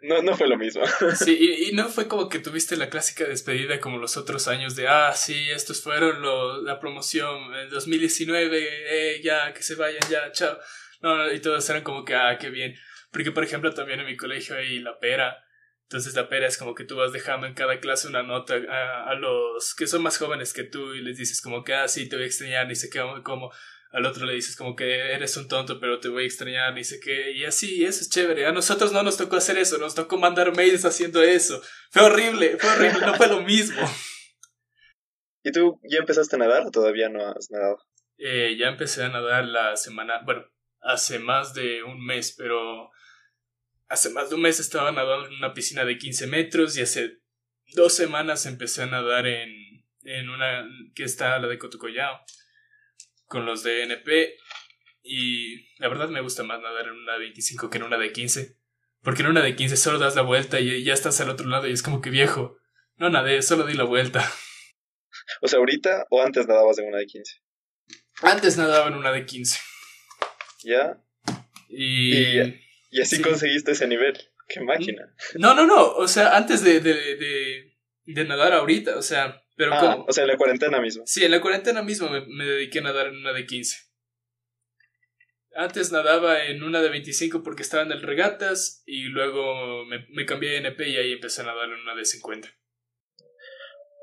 no, 0.05 0.23
no 0.23 0.37
fue 0.37 0.49
lo 0.49 0.59
mismo. 0.59 0.83
Sí, 1.17 1.37
y, 1.39 1.71
y, 1.71 1.73
no 1.73 1.89
fue 1.89 2.09
como 2.09 2.29
que 2.29 2.39
tuviste 2.39 2.77
la 2.77 2.91
clásica 2.91 3.25
despedida 3.25 3.81
como 3.81 3.99
los 3.99 4.17
otros 4.17 4.49
años 4.49 4.77
de, 4.77 4.87
ah, 4.87 5.13
sí, 5.15 5.51
estos 5.51 5.83
fueron 5.83 6.21
lo, 6.21 6.63
la 6.63 6.79
promoción 6.79 7.55
en 7.55 7.71
2019, 7.71 9.17
eh, 9.17 9.21
ya, 9.23 9.55
que 9.55 9.63
se 9.63 9.75
vayan, 9.77 10.03
ya, 10.11 10.31
chao. 10.33 10.59
No, 11.01 11.17
no, 11.17 11.33
y 11.33 11.41
todos 11.41 11.69
eran 11.71 11.83
como 11.83 12.05
que, 12.05 12.15
ah, 12.15 12.37
qué 12.39 12.51
bien. 12.51 12.75
Porque, 13.15 13.31
por 13.31 13.45
ejemplo, 13.45 13.73
también 13.73 14.01
en 14.01 14.07
mi 14.07 14.17
colegio 14.17 14.57
hay 14.57 14.81
la 14.81 14.99
pera. 14.99 15.39
Entonces 15.85 16.15
la 16.15 16.29
pera 16.29 16.47
es 16.47 16.59
como 16.59 16.75
que 16.75 16.85
tú 16.85 16.97
vas 16.97 17.13
dejando 17.13 17.47
en 17.47 17.55
cada 17.55 17.79
clase 17.79 18.09
una 18.09 18.23
nota 18.23 18.55
a, 18.69 19.09
a 19.09 19.15
los 19.15 19.75
que 19.75 19.87
son 19.87 20.03
más 20.03 20.19
jóvenes 20.19 20.53
que 20.53 20.65
tú 20.65 20.95
y 20.95 21.01
les 21.01 21.17
dices 21.17 21.41
como 21.41 21.63
que, 21.63 21.75
ah, 21.75 21.89
sí, 21.89 22.09
te 22.09 22.17
voy 22.17 22.25
a 22.25 22.27
extrañar, 22.27 22.67
ni 22.67 22.75
sé 22.75 22.91
qué, 22.91 23.01
como 23.23 23.53
al 23.95 24.07
otro 24.07 24.27
le 24.27 24.35
dices 24.35 24.57
como 24.57 24.75
que 24.75 25.13
eres 25.13 25.37
un 25.37 25.47
tonto, 25.47 25.79
pero 25.79 26.01
te 26.01 26.09
voy 26.09 26.25
a 26.25 26.27
extrañar, 26.27 26.75
ni 26.75 26.83
sé 26.83 26.99
qué, 26.99 27.31
y 27.31 27.45
así, 27.45 27.85
eso 27.85 28.01
es 28.01 28.11
chévere. 28.11 28.45
A 28.45 28.51
nosotros 28.51 28.91
no 28.91 29.05
nos 29.05 29.17
tocó 29.17 29.37
hacer 29.37 29.57
eso, 29.57 29.79
nos 29.79 29.95
tocó 29.95 30.19
mandar 30.19 30.57
mails 30.57 30.85
haciendo 30.85 31.23
eso. 31.23 31.63
Fue 31.93 32.03
horrible, 32.03 32.59
fue 32.59 32.71
horrible, 32.71 33.07
no 33.07 33.15
fue 33.15 33.29
lo 33.29 33.43
mismo. 33.43 33.81
¿Y 35.45 35.53
tú 35.53 35.79
ya 35.89 35.99
empezaste 35.99 36.35
a 36.35 36.41
nadar 36.41 36.67
o 36.67 36.73
todavía 36.73 37.09
no 37.09 37.25
has 37.25 37.53
nadado? 37.53 37.79
Eh, 38.19 38.57
ya 38.59 38.67
empecé 38.67 39.05
a 39.05 39.11
nadar 39.11 39.45
la 39.45 39.77
semana, 39.77 40.23
bueno, 40.25 40.45
hace 40.81 41.21
más 41.21 41.55
de 41.55 41.85
un 41.85 42.05
mes, 42.05 42.35
pero 42.37 42.91
Hace 43.89 44.11
más 44.11 44.31
de 44.31 44.37
un 44.37 44.43
mes 44.43 44.61
estaba 44.61 44.93
nadando 44.93 45.27
en 45.27 45.35
una 45.35 45.55
piscina 45.55 45.85
de 45.85 45.99
15 45.99 46.27
metros 46.27 46.77
y 46.77 46.83
hace 46.83 47.19
dos 47.75 47.95
semanas 47.95 48.47
empecé 48.47 48.83
a 48.83 48.87
nadar 48.87 49.27
en, 49.27 49.85
en 50.03 50.31
una 50.31 50.67
que 50.95 51.05
está 51.05 51.39
la 51.39 51.49
de 51.49 51.59
Cotucoyao 51.59 52.21
con 53.27 53.47
los 53.47 53.63
de 53.63 53.85
NP 53.85 54.37
y 55.03 55.67
la 55.79 55.89
verdad 55.89 56.09
me 56.09 56.21
gusta 56.21 56.43
más 56.45 56.61
nadar 56.61 56.87
en 56.87 56.93
una 56.95 57.15
de 57.15 57.19
25 57.21 57.71
que 57.71 57.79
en 57.79 57.85
una 57.85 57.99
de 57.99 58.13
15 58.13 58.57
porque 59.03 59.23
en 59.23 59.29
una 59.29 59.43
de 59.43 59.55
15 59.55 59.77
solo 59.77 59.99
das 59.99 60.17
la 60.17 60.23
vuelta 60.23 60.61
y 60.61 60.83
ya 60.83 60.95
estás 60.95 61.21
al 61.21 61.31
otro 61.31 61.47
lado 61.47 61.69
y 61.69 61.73
es 61.73 61.83
como 61.83 62.01
que 62.01 62.11
viejo 62.11 62.59
no 62.97 63.11
nadé 63.11 63.43
solo 63.43 63.67
di 63.67 63.75
la 63.75 63.85
vuelta. 63.85 64.31
O 65.41 65.49
sea 65.49 65.59
ahorita 65.59 66.07
o 66.11 66.23
antes 66.23 66.47
nadabas 66.47 66.79
en 66.79 66.89
una 66.89 66.99
de 66.99 67.07
15 67.07 67.41
antes 68.23 68.57
nadaba 68.57 68.89
en 68.89 68.95
una 68.95 69.13
de 69.13 69.27
15 69.27 69.59
ya. 70.65 70.99
Y 71.69 72.41
y 72.41 72.64
así 73.01 73.21
conseguiste 73.21 73.73
ese 73.73 73.87
nivel. 73.87 74.19
¡Qué 74.49 74.61
máquina! 74.61 75.15
No, 75.37 75.55
no, 75.55 75.67
no. 75.67 75.93
O 75.95 76.09
sea, 76.09 76.37
antes 76.37 76.63
de, 76.63 76.81
de, 76.81 76.95
de, 77.17 77.75
de 78.05 78.25
nadar 78.25 78.53
ahorita, 78.53 78.97
o 78.99 79.03
sea, 79.03 79.43
Pero 79.57 79.73
ah, 79.75 80.05
o 80.07 80.13
sea, 80.13 80.25
en 80.25 80.29
la 80.29 80.37
cuarentena 80.37 80.81
mismo. 80.81 81.05
Sí, 81.07 81.25
en 81.25 81.31
la 81.31 81.41
cuarentena 81.41 81.83
mismo 81.83 82.09
me, 82.11 82.25
me, 82.27 82.45
dediqué 82.45 82.81
a 82.81 82.83
nadar 82.83 83.07
en 83.07 83.17
una 83.17 83.33
de 83.33 83.47
15. 83.47 83.77
Antes 85.57 85.93
nadaba 85.93 86.45
en 86.45 86.63
una 86.63 86.83
de 86.83 86.89
25 86.89 87.43
porque 87.43 87.63
estaba 87.63 87.85
en 87.85 87.93
el 87.93 88.03
regatas 88.03 88.83
y 88.87 89.05
luego 89.05 89.85
me, 89.87 90.07
me 90.11 90.27
cambié 90.27 90.51
de 90.51 90.57
NP 90.59 90.89
y 90.89 90.97
ahí 90.97 91.13
empecé 91.13 91.43
a 91.43 91.45
nadar 91.45 91.69
en 91.69 91.81
una 91.81 91.95
de 91.95 92.05
50. 92.05 92.49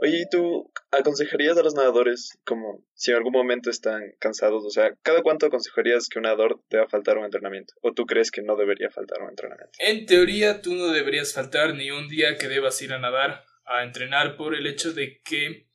Oye, 0.03 0.21
¿y 0.21 0.29
tú 0.31 0.73
aconsejarías 0.89 1.55
a 1.59 1.61
los 1.61 1.75
nadadores 1.75 2.39
como 2.43 2.83
si 2.95 3.11
en 3.11 3.17
algún 3.17 3.33
momento 3.33 3.69
están 3.69 4.01
cansados? 4.19 4.65
O 4.65 4.71
sea, 4.71 4.95
¿cada 5.03 5.21
cuánto 5.21 5.45
aconsejarías 5.45 6.09
que 6.09 6.17
un 6.17 6.23
nadador 6.23 6.59
deba 6.71 6.89
faltar 6.89 7.19
un 7.19 7.25
entrenamiento? 7.25 7.75
¿O 7.83 7.93
tú 7.93 8.07
crees 8.07 8.31
que 8.31 8.41
no 8.41 8.55
debería 8.55 8.89
faltar 8.89 9.21
un 9.21 9.29
entrenamiento? 9.29 9.73
En 9.77 10.07
teoría, 10.07 10.63
tú 10.63 10.73
no 10.73 10.87
deberías 10.87 11.33
faltar 11.33 11.75
ni 11.75 11.91
un 11.91 12.09
día 12.09 12.35
que 12.37 12.47
debas 12.47 12.81
ir 12.81 12.93
a 12.93 12.99
nadar, 12.99 13.45
a 13.63 13.83
entrenar, 13.83 14.37
por 14.37 14.55
el 14.55 14.65
hecho 14.65 14.91
de 14.91 15.21
que 15.23 15.67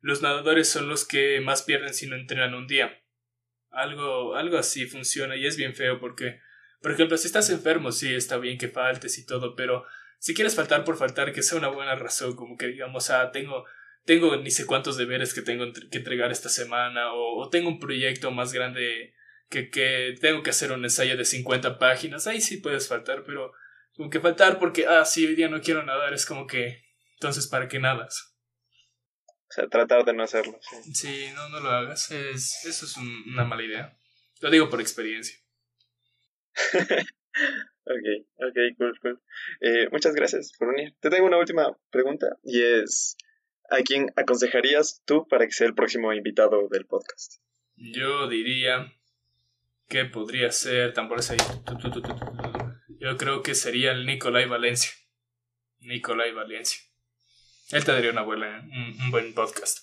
los 0.00 0.20
nadadores 0.20 0.68
son 0.68 0.90
los 0.90 1.08
que 1.08 1.40
más 1.40 1.62
pierden 1.62 1.94
si 1.94 2.06
no 2.06 2.14
entrenan 2.14 2.52
un 2.52 2.66
día. 2.66 3.02
Algo, 3.70 4.36
algo 4.36 4.58
así 4.58 4.84
funciona 4.84 5.34
y 5.34 5.46
es 5.46 5.56
bien 5.56 5.74
feo 5.74 5.98
porque, 5.98 6.40
por 6.82 6.92
ejemplo, 6.92 7.16
si 7.16 7.26
estás 7.26 7.48
enfermo, 7.48 7.90
sí, 7.90 8.14
está 8.14 8.36
bien 8.36 8.58
que 8.58 8.68
faltes 8.68 9.16
y 9.16 9.24
todo, 9.24 9.56
pero 9.56 9.86
si 10.22 10.34
quieres 10.34 10.54
faltar 10.54 10.84
por 10.84 10.96
faltar, 10.96 11.32
que 11.32 11.42
sea 11.42 11.58
una 11.58 11.66
buena 11.66 11.96
razón, 11.96 12.36
como 12.36 12.56
que 12.56 12.68
digamos, 12.68 13.10
ah, 13.10 13.32
tengo, 13.32 13.64
tengo 14.04 14.36
ni 14.36 14.52
sé 14.52 14.66
cuántos 14.66 14.96
deberes 14.96 15.34
que 15.34 15.42
tengo 15.42 15.64
que 15.72 15.98
entregar 15.98 16.30
esta 16.30 16.48
semana, 16.48 17.12
o, 17.12 17.48
tengo 17.50 17.68
un 17.68 17.80
proyecto 17.80 18.30
más 18.30 18.52
grande 18.52 19.14
que, 19.48 19.68
que, 19.68 20.14
tengo 20.20 20.44
que 20.44 20.50
hacer 20.50 20.70
un 20.70 20.84
ensayo 20.84 21.16
de 21.16 21.24
50 21.24 21.76
páginas, 21.76 22.28
ahí 22.28 22.40
sí 22.40 22.58
puedes 22.58 22.86
faltar, 22.86 23.24
pero 23.26 23.52
como 23.96 24.10
que 24.10 24.20
faltar 24.20 24.60
porque, 24.60 24.86
ah, 24.86 25.04
sí, 25.04 25.26
hoy 25.26 25.34
día 25.34 25.48
no 25.48 25.60
quiero 25.60 25.82
nadar, 25.82 26.14
es 26.14 26.24
como 26.24 26.46
que, 26.46 26.84
entonces, 27.14 27.48
¿para 27.48 27.66
qué 27.66 27.80
nadas? 27.80 28.36
O 29.26 29.52
sea, 29.52 29.66
tratar 29.66 30.04
de 30.04 30.12
no 30.12 30.22
hacerlo. 30.22 30.56
Sí, 30.84 30.94
sí 30.94 31.30
no, 31.34 31.48
no 31.48 31.58
lo 31.58 31.68
hagas, 31.68 32.12
es, 32.12 32.64
eso 32.64 32.86
es 32.86 32.96
una 32.96 33.44
mala 33.44 33.64
idea. 33.64 33.98
Lo 34.38 34.50
digo 34.50 34.70
por 34.70 34.80
experiencia. 34.80 35.36
Ok, 37.92 38.26
ok, 38.36 38.56
cool, 38.78 38.98
cool. 39.00 39.22
Eh, 39.60 39.88
muchas 39.90 40.14
gracias 40.14 40.52
por 40.58 40.68
unir. 40.68 40.94
Te 41.00 41.10
tengo 41.10 41.26
una 41.26 41.38
última 41.38 41.76
pregunta 41.90 42.38
y 42.42 42.62
es, 42.62 43.16
¿a 43.70 43.82
quién 43.82 44.10
aconsejarías 44.16 45.02
tú 45.04 45.26
para 45.28 45.46
que 45.46 45.52
sea 45.52 45.66
el 45.66 45.74
próximo 45.74 46.12
invitado 46.12 46.68
del 46.70 46.86
podcast? 46.86 47.34
Yo 47.76 48.28
diría 48.28 48.92
que 49.88 50.06
podría 50.06 50.50
ser, 50.52 50.94
tambores 50.94 51.30
ahí, 51.30 51.38
yo 52.98 53.16
creo 53.16 53.42
que 53.42 53.54
sería 53.54 53.92
el 53.92 54.06
Nicolai 54.06 54.46
Valencia. 54.46 54.92
Nicolai 55.80 56.32
Valencia. 56.32 56.80
Él 57.72 57.84
te 57.84 57.92
daría 57.92 58.10
una 58.10 58.22
buena, 58.22 58.60
un, 58.60 59.02
un 59.02 59.10
buen 59.10 59.34
podcast. 59.34 59.78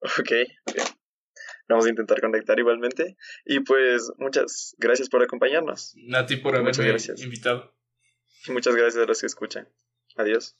Ok, 0.00 0.30
bien. 0.74 0.99
Vamos 1.70 1.86
a 1.86 1.90
intentar 1.90 2.20
conectar 2.20 2.58
igualmente. 2.58 3.16
Y 3.44 3.60
pues 3.60 4.12
muchas 4.18 4.74
gracias 4.78 5.08
por 5.08 5.22
acompañarnos. 5.22 5.94
A 6.12 6.26
ti 6.26 6.36
por 6.36 6.56
haberme 6.56 6.96
invitado. 7.18 7.72
Y 8.46 8.50
muchas 8.50 8.74
gracias 8.74 9.04
a 9.04 9.06
los 9.06 9.20
que 9.20 9.26
escuchan. 9.26 9.68
Adiós. 10.16 10.56